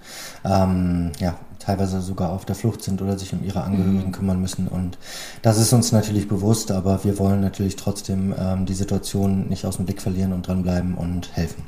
[0.45, 4.13] ähm, ja, teilweise sogar auf der Flucht sind oder sich um ihre Angehörigen mhm.
[4.13, 4.67] kümmern müssen.
[4.67, 4.99] Und
[5.43, 9.77] das ist uns natürlich bewusst, aber wir wollen natürlich trotzdem ähm, die Situation nicht aus
[9.77, 11.65] dem Blick verlieren und dranbleiben und helfen.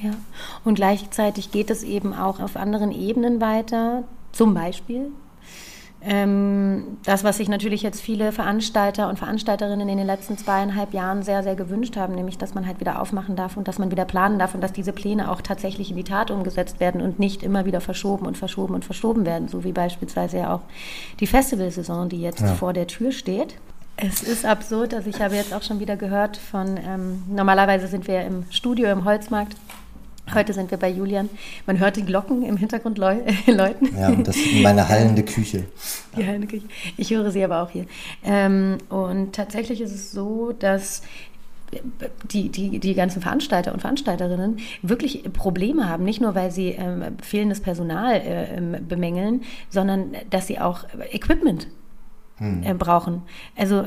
[0.00, 0.10] Ja,
[0.64, 4.04] und gleichzeitig geht es eben auch auf anderen Ebenen weiter.
[4.32, 5.10] Zum Beispiel
[6.00, 11.42] das, was sich natürlich jetzt viele Veranstalter und Veranstalterinnen in den letzten zweieinhalb Jahren sehr,
[11.42, 14.38] sehr gewünscht haben, nämlich, dass man halt wieder aufmachen darf und dass man wieder planen
[14.38, 17.64] darf und dass diese Pläne auch tatsächlich in die Tat umgesetzt werden und nicht immer
[17.64, 20.60] wieder verschoben und verschoben und verschoben werden, so wie beispielsweise ja auch
[21.18, 22.54] die Festivalsaison, die jetzt ja.
[22.54, 23.56] vor der Tür steht.
[23.96, 28.06] Es ist absurd, also ich habe jetzt auch schon wieder gehört von, ähm, normalerweise sind
[28.06, 29.56] wir im Studio im Holzmarkt
[30.34, 31.28] Heute sind wir bei Julian.
[31.66, 33.96] Man hört die Glocken im Hintergrund läu läuten.
[33.96, 35.64] Ja, und das ist meine hallende Küche.
[36.16, 36.66] Die hallende Küche.
[36.96, 37.86] Ich höre sie aber auch hier.
[38.24, 41.02] Ähm, und tatsächlich ist es so, dass
[42.30, 47.18] die, die, die ganzen Veranstalter und Veranstalterinnen wirklich Probleme haben, nicht nur weil sie ähm,
[47.22, 51.66] fehlendes Personal äh, ähm, bemängeln, sondern dass sie auch Equipment
[52.38, 52.62] hm.
[52.62, 53.22] äh, brauchen.
[53.56, 53.84] Also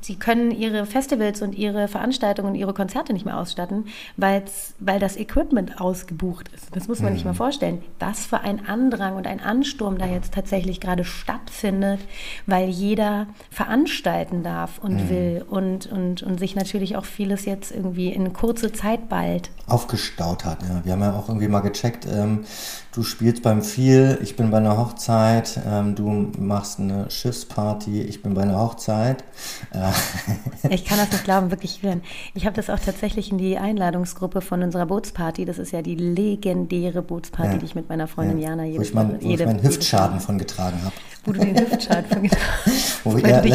[0.00, 4.98] sie können ihre Festivals und ihre Veranstaltungen und ihre Konzerte nicht mehr ausstatten, weil's, weil
[4.98, 6.74] das Equipment ausgebucht ist.
[6.74, 7.82] Das muss man sich mal vorstellen.
[7.98, 12.00] Was für ein Andrang und ein Ansturm da jetzt tatsächlich gerade stattfindet,
[12.46, 18.12] weil jeder veranstalten darf und will und, und, und sich natürlich auch vieles jetzt irgendwie
[18.12, 20.62] in kurze Zeit bald aufgestaut hat.
[20.62, 20.80] Ja.
[20.84, 22.44] Wir haben ja auch irgendwie mal gecheckt, ähm,
[22.92, 28.22] du spielst beim viel, ich bin bei einer Hochzeit, ähm, du machst eine Schiffsparty, ich
[28.22, 29.24] bin bei einer Hochzeit.
[30.70, 31.80] Ich kann das nicht glauben, wirklich.
[32.34, 35.44] Ich habe das auch tatsächlich in die Einladungsgruppe von unserer Bootsparty.
[35.44, 37.58] Das ist ja die legendäre Bootsparty, Ja.
[37.58, 39.62] die ich mit meiner Freundin ja, Jana wo jedes ich, mein, wo jede- ich meinen
[39.62, 40.94] Hüftschaden von getragen habe.
[41.24, 42.88] Wo du den Hüftschaden von getragen hast.
[43.04, 43.46] Wo dich, woran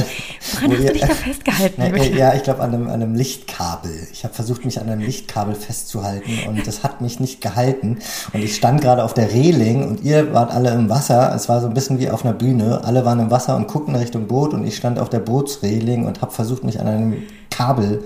[0.71, 2.17] wo hast du dich da festgehalten, Kinder?
[2.17, 3.91] ja, ich glaube an einem, an einem Lichtkabel.
[4.11, 7.99] Ich habe versucht, mich an einem Lichtkabel festzuhalten und das hat mich nicht gehalten.
[8.31, 11.33] Und ich stand gerade auf der Reling und ihr wart alle im Wasser.
[11.35, 12.81] Es war so ein bisschen wie auf einer Bühne.
[12.83, 15.19] Alle waren im Wasser und guckten Richtung Boot und ich stand auf der
[15.53, 18.03] Bootsreling und habe versucht, mich an einem Kabel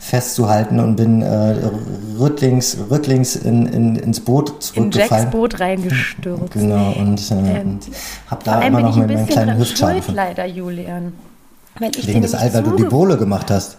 [0.00, 1.56] festzuhalten und bin äh,
[2.18, 5.30] rücklings, rücklings in, in, ins Boot In Jacks zurückgefallen.
[5.30, 6.52] Boot reingestürzt.
[6.52, 7.78] Genau, und äh, Ähm,
[8.30, 11.12] habe da immer noch bisschen kleinen Hüftschaden schuld, leider, Julian.
[11.78, 13.78] Weil ich Wegen des All, weil du die Bohle gemacht hast.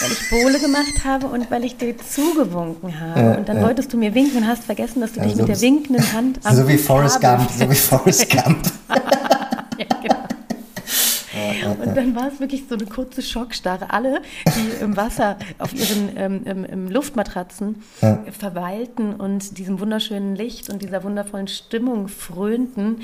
[0.00, 3.20] Weil ich Bohle gemacht habe und weil ich dir zugewunken habe.
[3.20, 3.62] Äh, und dann äh.
[3.62, 6.40] wolltest du mir winken und hast vergessen, dass du dich Also mit der winkenden Hand
[6.42, 8.62] am So wie Forrest Gump, so wie Forrest Gump.
[11.78, 11.84] Ja.
[11.84, 13.90] Und dann war es wirklich so eine kurze Schockstarre.
[13.90, 18.18] Alle, die im Wasser auf ihren ähm, ähm, Luftmatratzen Ja.
[18.38, 23.00] verweilten und diesem wunderschönen Licht und dieser wundervollen Stimmung frönten,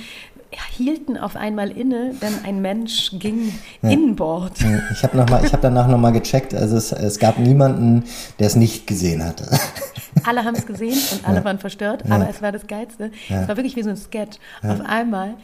[0.77, 3.53] hielten auf einmal inne, denn ein Mensch ging
[3.83, 4.59] inboard.
[4.93, 8.05] Ich habe habe danach nochmal gecheckt, also es, es gab niemanden,
[8.39, 9.49] der es nicht gesehen hatte.
[10.25, 13.13] Alle haben es gesehen und alle waren verstört, aber es war das Geilste.
[13.29, 14.39] Es war wirklich wie so ein Sketch.
[14.63, 15.35] Auf einmal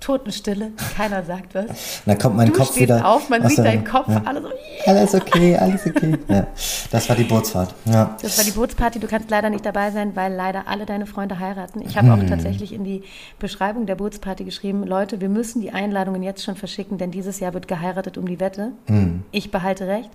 [0.00, 2.02] Totenstille, keiner sagt was.
[2.06, 3.06] Dann kommt mein du Kopf wieder.
[3.06, 4.22] auf, man sieht deinen Kopf, Ja.
[4.24, 4.48] alle so,
[4.86, 6.16] Alles okay, alles okay.
[6.28, 6.46] Ja.
[6.90, 7.74] Das war die Bootsfahrt.
[7.84, 8.16] Ja.
[8.22, 8.98] Das war die Bootsparty.
[8.98, 11.82] Du kannst leider nicht dabei sein, weil leider alle deine Freunde heiraten.
[11.82, 12.20] Ich habe Hm.
[12.24, 13.02] auch tatsächlich in die
[13.38, 17.52] Beschreibung der Bootsparty geschrieben, Leute, wir müssen die Einladungen jetzt schon verschicken, denn dieses Jahr
[17.54, 18.72] wird geheiratet um die Wette.
[18.86, 19.22] Hm.
[19.32, 20.10] Ich behalte recht.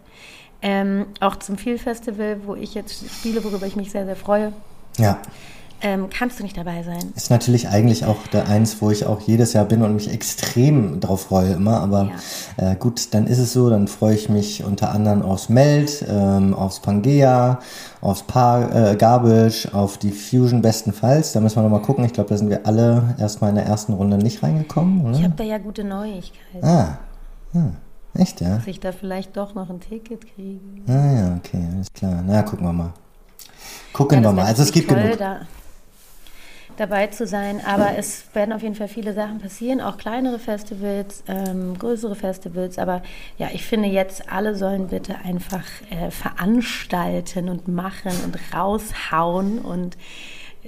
[0.61, 4.51] Ähm, auch zum Feel Festival, wo ich jetzt spiele, worüber ich mich sehr, sehr freue,
[4.97, 5.19] ja.
[5.85, 7.13] Ähm, kannst du nicht dabei sein.
[7.15, 10.99] Ist natürlich eigentlich auch der eins, wo ich auch jedes Jahr bin und mich extrem
[10.99, 11.79] drauf freue immer.
[11.81, 12.09] Aber
[12.57, 16.55] äh, gut, dann ist es so, dann freue ich mich unter anderem aufs Meld, ähm,
[16.55, 17.59] aufs Pangea,
[18.01, 21.33] aufs Paar äh, Garbage, auf die Fusion bestenfalls.
[21.33, 22.03] Da müssen wir nochmal gucken.
[22.05, 25.23] Ich glaube, da sind wir alle erstmal in der ersten Runde nicht reingekommen, Ich oder?
[25.25, 26.97] habe da ja gute Neuigkeiten, Ah,
[27.51, 27.75] hm.
[28.15, 28.55] echt, ja?
[28.57, 30.59] dass ich da vielleicht doch noch ein Ticket kriege.
[30.87, 32.23] Ah ja, okay, alles klar.
[32.25, 32.93] Na, gucken wir mal.
[33.93, 34.45] Gucken Ja, wir mal.
[34.45, 35.17] Also es gibt toll, genug.
[35.19, 35.39] Da
[36.77, 41.23] dabei zu sein, aber es werden auf jeden Fall viele Sachen passieren, auch kleinere Festivals,
[41.27, 43.01] ähm, größere Festivals, aber
[43.37, 49.97] ja, ich finde jetzt, alle sollen bitte einfach äh, veranstalten und machen und raushauen und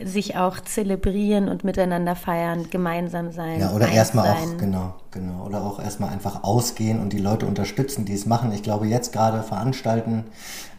[0.04, 3.60] sich auch zelebrieren und miteinander feiern, gemeinsam sein.
[3.60, 5.46] Ja, oder erstmal auch, genau, genau.
[5.46, 8.52] Oder auch erstmal einfach ausgehen und die Leute unterstützen, die es machen.
[8.52, 10.26] Ich glaube, jetzt gerade veranstalten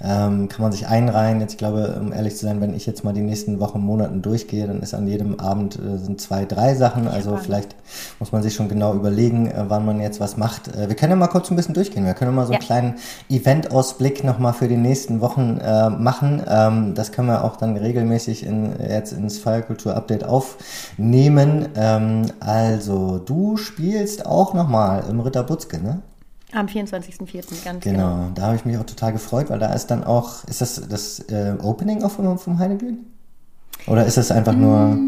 [0.00, 1.40] ähm, kann man sich einreihen.
[1.40, 4.22] Jetzt, ich glaube, um ehrlich zu sein, wenn ich jetzt mal die nächsten Wochen, Monaten
[4.22, 7.08] durchgehe, dann ist an jedem Abend äh, sind zwei, drei Sachen.
[7.08, 7.44] Also Spannend.
[7.44, 7.76] vielleicht
[8.20, 10.68] muss man sich schon genau überlegen, äh, wann man jetzt was macht.
[10.68, 12.04] Äh, wir können ja mal kurz ein bisschen durchgehen.
[12.04, 12.66] Wir können mal so einen Ja.
[12.66, 12.94] kleinen
[13.30, 16.42] Event-Ausblick nochmal für die nächsten Wochen äh, machen.
[16.48, 21.68] Ähm, das können wir auch dann regelmäßig in, jetzt ins Feierkultur-Update aufnehmen.
[21.74, 26.02] Ähm, also, du spielst auch nochmal im Ritter Butzke, ne?
[26.52, 27.64] Am 24.04.
[27.64, 28.30] ganz Genau, genau.
[28.34, 31.20] da habe ich mich auch total gefreut, weil da ist dann auch, ist das das
[31.28, 33.06] äh, Opening auch vom, vom Heideglühen?
[33.86, 34.98] Oder ist es einfach nur,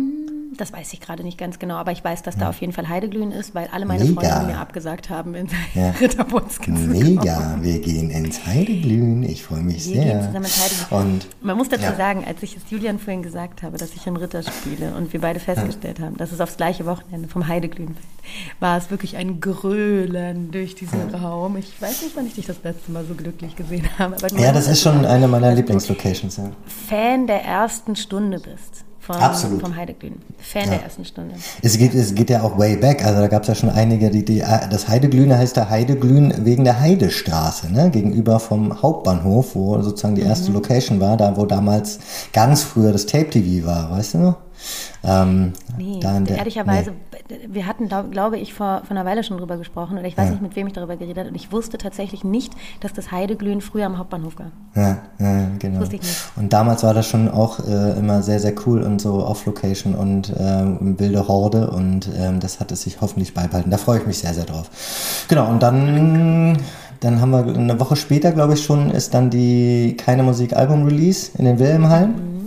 [0.56, 2.88] Das weiß ich gerade nicht ganz genau, aber ich weiß, dass da auf jeden Fall
[2.88, 4.20] Heideglühen ist, weil alle meine Mega.
[4.20, 5.92] Freunde mir abgesagt haben, in Ja.
[6.64, 6.88] Kommen.
[6.90, 10.04] mega, wir gehen ins Heideglühen, ich freue mich Wir sehr.
[10.04, 11.12] gehen zusammen ins Heideglühen.
[11.12, 11.94] Und Man muss dazu Ja.
[11.94, 15.20] sagen, als ich es Julian vorhin gesagt habe, dass ich im Ritter spiele und wir
[15.20, 19.40] beide festgestellt haben, dass es aufs gleiche Wochenende vom Heideglühen fällt, war es wirklich ein
[19.40, 21.56] Grölen durch diesen Raum.
[21.58, 24.16] Ich weiß nicht, wann ich dich das letzte Mal so glücklich gesehen habe.
[24.16, 26.36] Aber ja, das ist schon eine meiner Lieblingslocations.
[26.38, 26.50] Ja.
[26.88, 28.84] Fan der ersten Stunde bist.
[29.00, 29.62] Vom, Absolut.
[29.62, 30.20] vom Heideglühen.
[30.38, 31.34] Fan der ersten Stunde.
[31.62, 33.04] Es geht, es geht ja auch way back.
[33.04, 36.64] Also da gab es ja schon einige, die, die das Heideglühen heißt da Heideglühen wegen
[36.64, 37.90] der Heidestraße, ne?
[37.90, 40.28] Gegenüber vom Hauptbahnhof, wo sozusagen die Mhm.
[40.28, 41.98] erste Location war, da wo damals
[42.34, 44.36] ganz früher das Tape TV war, weißt du noch?
[45.02, 46.90] Ähm, Nee, der- ehrlicherweise,
[47.30, 47.36] nee.
[47.48, 50.26] wir hatten, glaub, glaube ich, vor, vor einer Weile schon drüber gesprochen oder ich weiß
[50.26, 50.30] Ja.
[50.32, 53.60] nicht, mit wem ich darüber geredet habe und ich wusste tatsächlich nicht, dass das Heideglühen
[53.62, 54.50] früher am Hauptbahnhof war.
[54.74, 55.80] Ja, ja, genau.
[55.80, 56.16] wusste ich nicht.
[56.36, 60.32] Und damals war das schon auch äh, immer sehr, sehr cool und so Off-Location und
[60.38, 63.70] ähm, wilde Horde und ähm, das hat es sich hoffentlich beibehalten.
[63.70, 64.70] Da freue ich mich sehr, sehr drauf.
[65.28, 66.58] Genau, und dann
[67.00, 70.84] dann haben wir eine Woche später, glaube ich schon, ist dann die Keine Musik Album
[70.84, 72.10] Release in den Wilhelmhallen.
[72.10, 72.39] Mhm.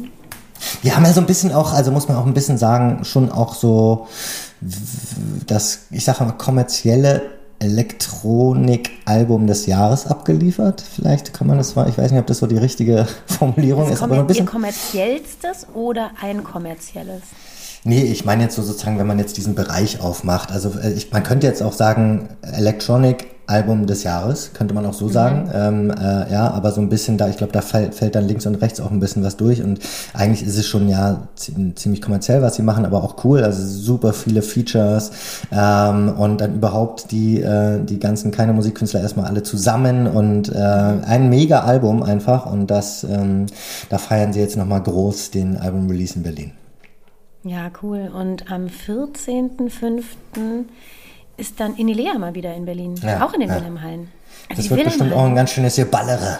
[0.81, 3.31] Wir haben ja so ein bisschen auch, also muss man auch ein bisschen sagen, schon
[3.31, 4.07] auch so
[5.47, 7.21] das, ich sage mal, kommerzielle
[7.59, 10.81] Elektronik-Album des Jahres abgeliefert.
[10.81, 14.03] Vielleicht kann man das, ich weiß nicht, ob das so die richtige Formulierung das ist.
[14.03, 17.21] Aber ein bisschen kommerziellstes oder ein kommerzielles?
[17.85, 20.51] Nee, ich meine jetzt so sozusagen, wenn man jetzt diesen Bereich aufmacht.
[20.51, 24.93] Also äh, ich, man könnte jetzt auch sagen, Electronic Album des Jahres, könnte man auch
[24.93, 25.43] so sagen.
[25.43, 25.51] Mhm.
[25.53, 28.45] Ähm, äh, ja, aber so ein bisschen da, ich glaube, da fällt, fällt dann links
[28.45, 29.61] und rechts auch ein bisschen was durch.
[29.61, 29.79] Und
[30.13, 33.43] eigentlich ist es schon ja ziemlich kommerziell, was sie machen, aber auch cool.
[33.43, 35.11] Also super viele Features
[35.51, 40.57] ähm, und dann überhaupt die, äh, die ganzen keine Musikkünstler erstmal alle zusammen und äh,
[40.57, 42.45] ein mega Album einfach.
[42.45, 43.47] Und das, ähm,
[43.89, 46.51] da feiern sie jetzt nochmal groß den Album-Release in Berlin.
[47.43, 48.09] Ja, cool.
[48.13, 50.65] Und am 14.05.
[51.37, 52.95] ist dann Inilea mal wieder in Berlin.
[52.95, 53.55] Ja, auch in den ja.
[53.55, 54.09] Wilhelmhallen.
[54.49, 56.39] Also das wird bestimmt auch ein ganz schönes hier Ballere.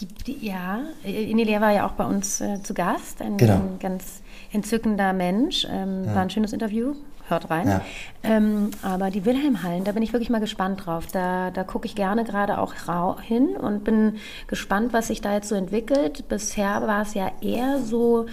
[0.00, 3.22] Die, die, ja, Inilea war ja auch bei uns äh, zu Gast.
[3.22, 3.54] Ein, genau.
[3.54, 4.20] ein, ganz
[4.52, 5.66] entzückender Mensch.
[5.70, 6.14] Ähm, ja.
[6.14, 6.94] War ein schönes Interview.
[7.28, 7.80] Hört rein.
[8.22, 11.06] Ähm, aber die Wilhelmhallen, da bin ich wirklich mal gespannt drauf.
[11.10, 12.72] Da, da gucke ich gerne gerade auch
[13.20, 16.28] hin und bin gespannt, was sich da jetzt so entwickelt.
[16.28, 18.26] Bisher war es ja eher so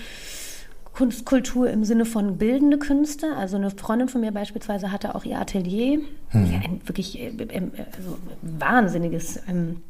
[0.93, 3.35] Kunstkultur im Sinne von bildende Künste.
[3.35, 5.99] Also eine Freundin von mir beispielsweise hatte auch ihr Atelier.
[6.29, 6.51] Hm.
[6.51, 9.81] Ja, ein wirklich äh, äh, also wahnsinniges ähm,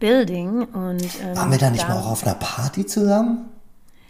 [0.00, 0.64] Building.
[0.64, 3.50] Und, ähm, Waren wir da nicht da, mal auch auf einer Party zusammen?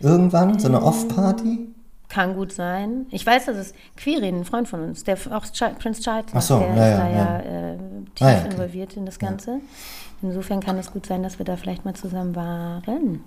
[0.00, 0.58] Irgendwann?
[0.58, 1.68] So eine Off-Party?
[2.08, 3.06] Kann gut sein.
[3.10, 5.44] Ich weiß, dass es Quirin, ein Freund von uns, der auch
[5.78, 7.76] Prince Charles, so, der ja, ist da ja, ja, äh,
[8.14, 8.50] tief ah, ja, okay.
[8.52, 9.60] involviert in das Ganze.
[10.22, 13.24] Insofern kann es gut sein, dass wir da vielleicht mal zusammen waren.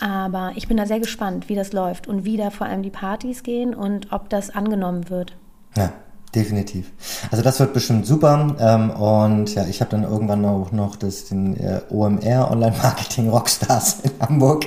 [0.00, 2.90] Aber ich bin da sehr gespannt, wie das läuft und wie da vor allem die
[2.90, 5.34] Partys gehen und ob das angenommen wird.
[5.76, 5.92] Ja,
[6.34, 6.90] definitiv.
[7.30, 8.56] Also das wird bestimmt super.
[8.58, 13.28] Ähm, und ja, ich habe dann irgendwann auch noch das, den äh, OMR Online Marketing
[13.28, 14.66] Rockstars in Hamburg.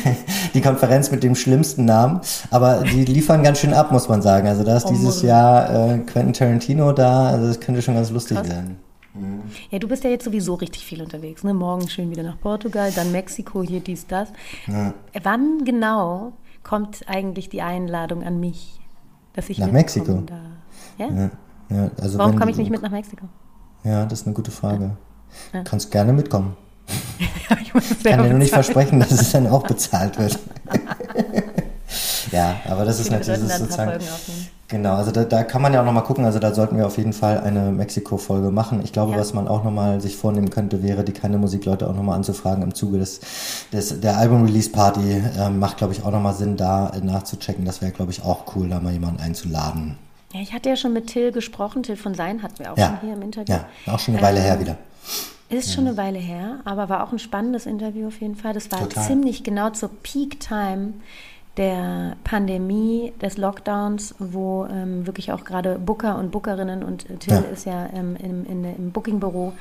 [0.54, 2.20] die Konferenz mit dem schlimmsten Namen.
[2.50, 4.48] Aber die liefern ganz schön ab, muss man sagen.
[4.48, 7.28] Also da ist oh, dieses Jahr äh, Quentin Tarantino da.
[7.28, 8.48] Also das könnte schon ganz lustig Krass.
[8.48, 8.78] werden.
[9.70, 11.42] Ja, du bist ja jetzt sowieso richtig viel unterwegs.
[11.42, 11.54] Ne?
[11.54, 14.28] Morgen schön wieder nach Portugal, dann Mexiko, hier dies, das.
[14.66, 14.94] Ja.
[15.22, 18.80] Wann genau kommt eigentlich die Einladung an mich,
[19.32, 20.22] dass ich nach Mexiko?
[20.26, 20.40] Da?
[20.98, 21.30] Ja?
[21.70, 23.26] ja, also Warum komme ich nicht mit nach Mexiko?
[23.84, 24.96] Ja, das ist eine gute Frage.
[25.52, 25.62] Ja.
[25.62, 26.56] Kannst gerne mitkommen.
[27.18, 30.38] ich kann dir nur nicht versprechen, dass es dann auch bezahlt wird.
[32.32, 34.00] ja, aber das ist natürlich sozusagen.
[34.70, 36.98] Genau, also da, da kann man ja auch nochmal gucken, also da sollten wir auf
[36.98, 38.82] jeden Fall eine Mexiko-Folge machen.
[38.84, 39.18] Ich glaube, ja.
[39.18, 42.74] was man auch nochmal sich vornehmen könnte, wäre, die keine Musikleute auch nochmal anzufragen im
[42.74, 43.20] Zuge des,
[43.72, 45.22] des der Album-Release-Party.
[45.38, 47.64] Ähm, macht, glaube ich, auch nochmal Sinn, da nachzuchecken.
[47.64, 49.96] Das wäre, glaube ich, auch cool, da mal jemanden einzuladen.
[50.32, 52.88] Ja, ich hatte ja schon mit Till gesprochen, Till von Sein hatten wir auch ja.
[52.88, 53.54] schon hier im Interview.
[53.54, 54.78] Ja, auch schon eine Weile ähm, her wieder.
[55.50, 58.52] Ist schon eine Weile her, aber war auch ein spannendes Interview auf jeden Fall.
[58.52, 59.04] Das war Total.
[59.04, 60.92] ziemlich genau zur Peak-Time
[61.56, 67.34] der Pandemie, des Lockdowns, wo ähm, wirklich auch gerade Booker und Bookerinnen und äh, Till
[67.34, 67.40] ja.
[67.40, 69.54] ist ja ähm, im, in, im Bookingbüro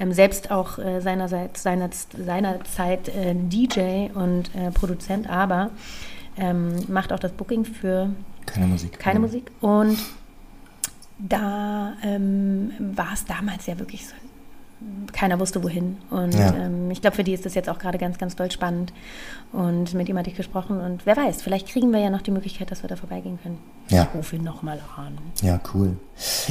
[0.00, 5.70] ähm, selbst auch äh, seinerseits, seiner, seinerzeit äh, DJ und äh, Produzent, aber
[6.38, 8.10] ähm, macht auch das Booking für
[8.46, 8.98] keine Musik.
[8.98, 9.20] Keine ja.
[9.20, 9.50] Musik.
[9.60, 9.98] Und
[11.18, 14.14] da ähm, war es damals ja wirklich so
[15.12, 15.96] keiner wusste wohin.
[16.10, 16.54] Und ja.
[16.54, 18.92] ähm, ich glaube, für die ist das jetzt auch gerade ganz, ganz doll spannend.
[19.52, 20.80] Und mit ihm hatte ich gesprochen.
[20.80, 23.58] Und wer weiß, vielleicht kriegen wir ja noch die Möglichkeit, dass wir da vorbeigehen können.
[23.88, 24.02] Ja.
[24.02, 25.16] Ich rufe ihn nochmal an.
[25.42, 25.96] Ja, cool.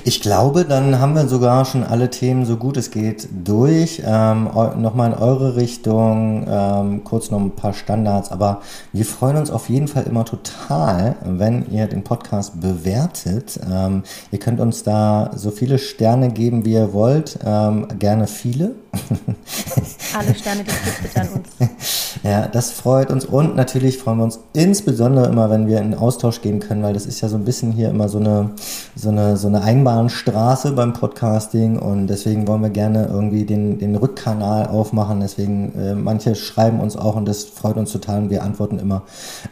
[0.04, 4.02] Ich glaube, dann haben wir sogar schon alle Themen so gut es geht durch.
[4.06, 4.46] Ähm,
[4.78, 8.32] nochmal in eure Richtung, ähm, kurz noch ein paar Standards.
[8.32, 8.62] Aber
[8.94, 13.60] wir freuen uns auf jeden Fall immer total, wenn ihr den Podcast bewertet.
[13.70, 17.40] Ähm, ihr könnt uns da so viele Sterne geben, wie ihr wollt.
[17.44, 18.76] Ähm, gerne viele.
[20.18, 21.50] Alle Sterne, die es gibt, bitte an uns.
[22.24, 26.42] Ja, das freut uns und natürlich freuen wir uns insbesondere immer, wenn wir in Austausch
[26.42, 28.52] gehen können, weil das ist ja so ein bisschen hier immer so eine,
[28.96, 33.96] so eine, so eine Einbahnstraße beim Podcasting und deswegen wollen wir gerne irgendwie den, den
[33.96, 35.20] Rückkanal aufmachen.
[35.20, 39.04] Deswegen, äh, manche schreiben uns auch und das freut uns total und wir antworten immer.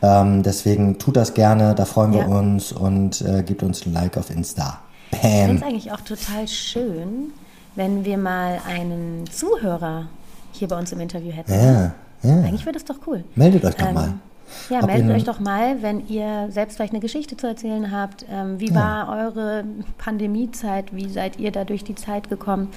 [0.01, 2.21] Ähm, deswegen tut das gerne, da freuen ja.
[2.21, 4.79] wir uns und äh, gebt uns ein Like auf Insta.
[5.11, 5.21] Bam.
[5.21, 7.33] Finde es eigentlich auch total schön,
[7.75, 10.07] wenn wir mal einen Zuhörer
[10.51, 11.51] hier bei uns im Interview hätten.
[11.51, 12.35] Ja, ja.
[12.41, 13.23] Eigentlich wäre das doch cool.
[13.35, 14.13] Meldet euch doch ähm, mal.
[14.69, 18.25] Ja, Ob meldet euch doch mal, wenn ihr selbst vielleicht eine Geschichte zu erzählen habt.
[18.31, 18.75] Ähm, wie Ja.
[18.75, 19.63] war eure
[19.97, 20.93] Pandemiezeit?
[20.95, 22.69] Wie seid ihr da durch die Zeit gekommen?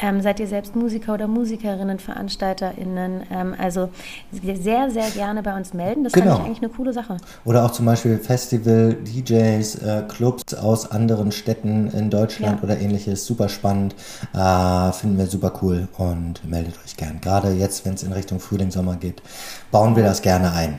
[0.00, 3.22] Ähm, seid ihr selbst Musiker oder Musikerinnen, VeranstalterInnen?
[3.30, 3.90] Ähm, also
[4.32, 6.04] sehr, sehr gerne bei uns melden.
[6.04, 6.26] Das Genau.
[6.32, 7.16] fand ich eigentlich eine coole Sache.
[7.44, 12.64] Oder auch zum Beispiel Festival, DJs, äh, Clubs aus anderen Städten in Deutschland Ja.
[12.64, 13.26] oder ähnliches.
[13.26, 13.94] Super spannend.
[14.34, 17.20] Äh, finden wir super cool und meldet euch gern.
[17.20, 19.22] Gerade jetzt, wenn es in Richtung Frühling, Sommer geht,
[19.70, 20.78] bauen wir das gerne ein.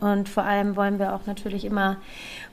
[0.00, 1.96] Und vor allem wollen wir auch natürlich immer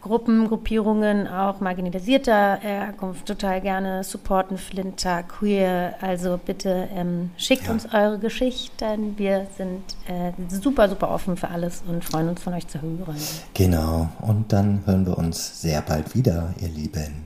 [0.01, 5.95] Gruppen, Gruppierungen auch marginalisierter Herkunft total gerne supporten, Flinter, Queer.
[6.01, 7.71] Also bitte ähm, schickt Ja.
[7.73, 9.17] uns eure Geschichten.
[9.17, 13.15] Wir sind äh, super, super offen für alles und freuen uns von euch zu hören.
[13.53, 14.09] Genau.
[14.21, 17.25] Und dann hören wir uns sehr bald wieder, ihr Lieben.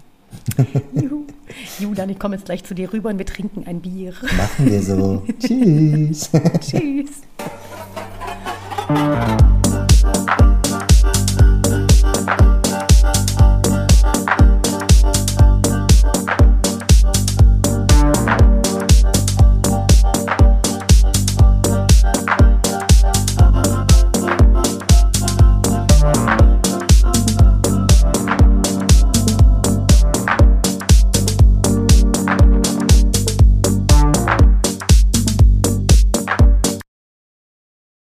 [0.93, 1.23] Juhu.
[1.79, 4.13] Julian, ich komme jetzt gleich zu dir rüber und wir trinken ein Bier.
[4.37, 5.23] Machen wir so.
[5.39, 6.29] Tschüss.
[6.59, 7.21] Tschüss.
[10.37, 10.58] Bye.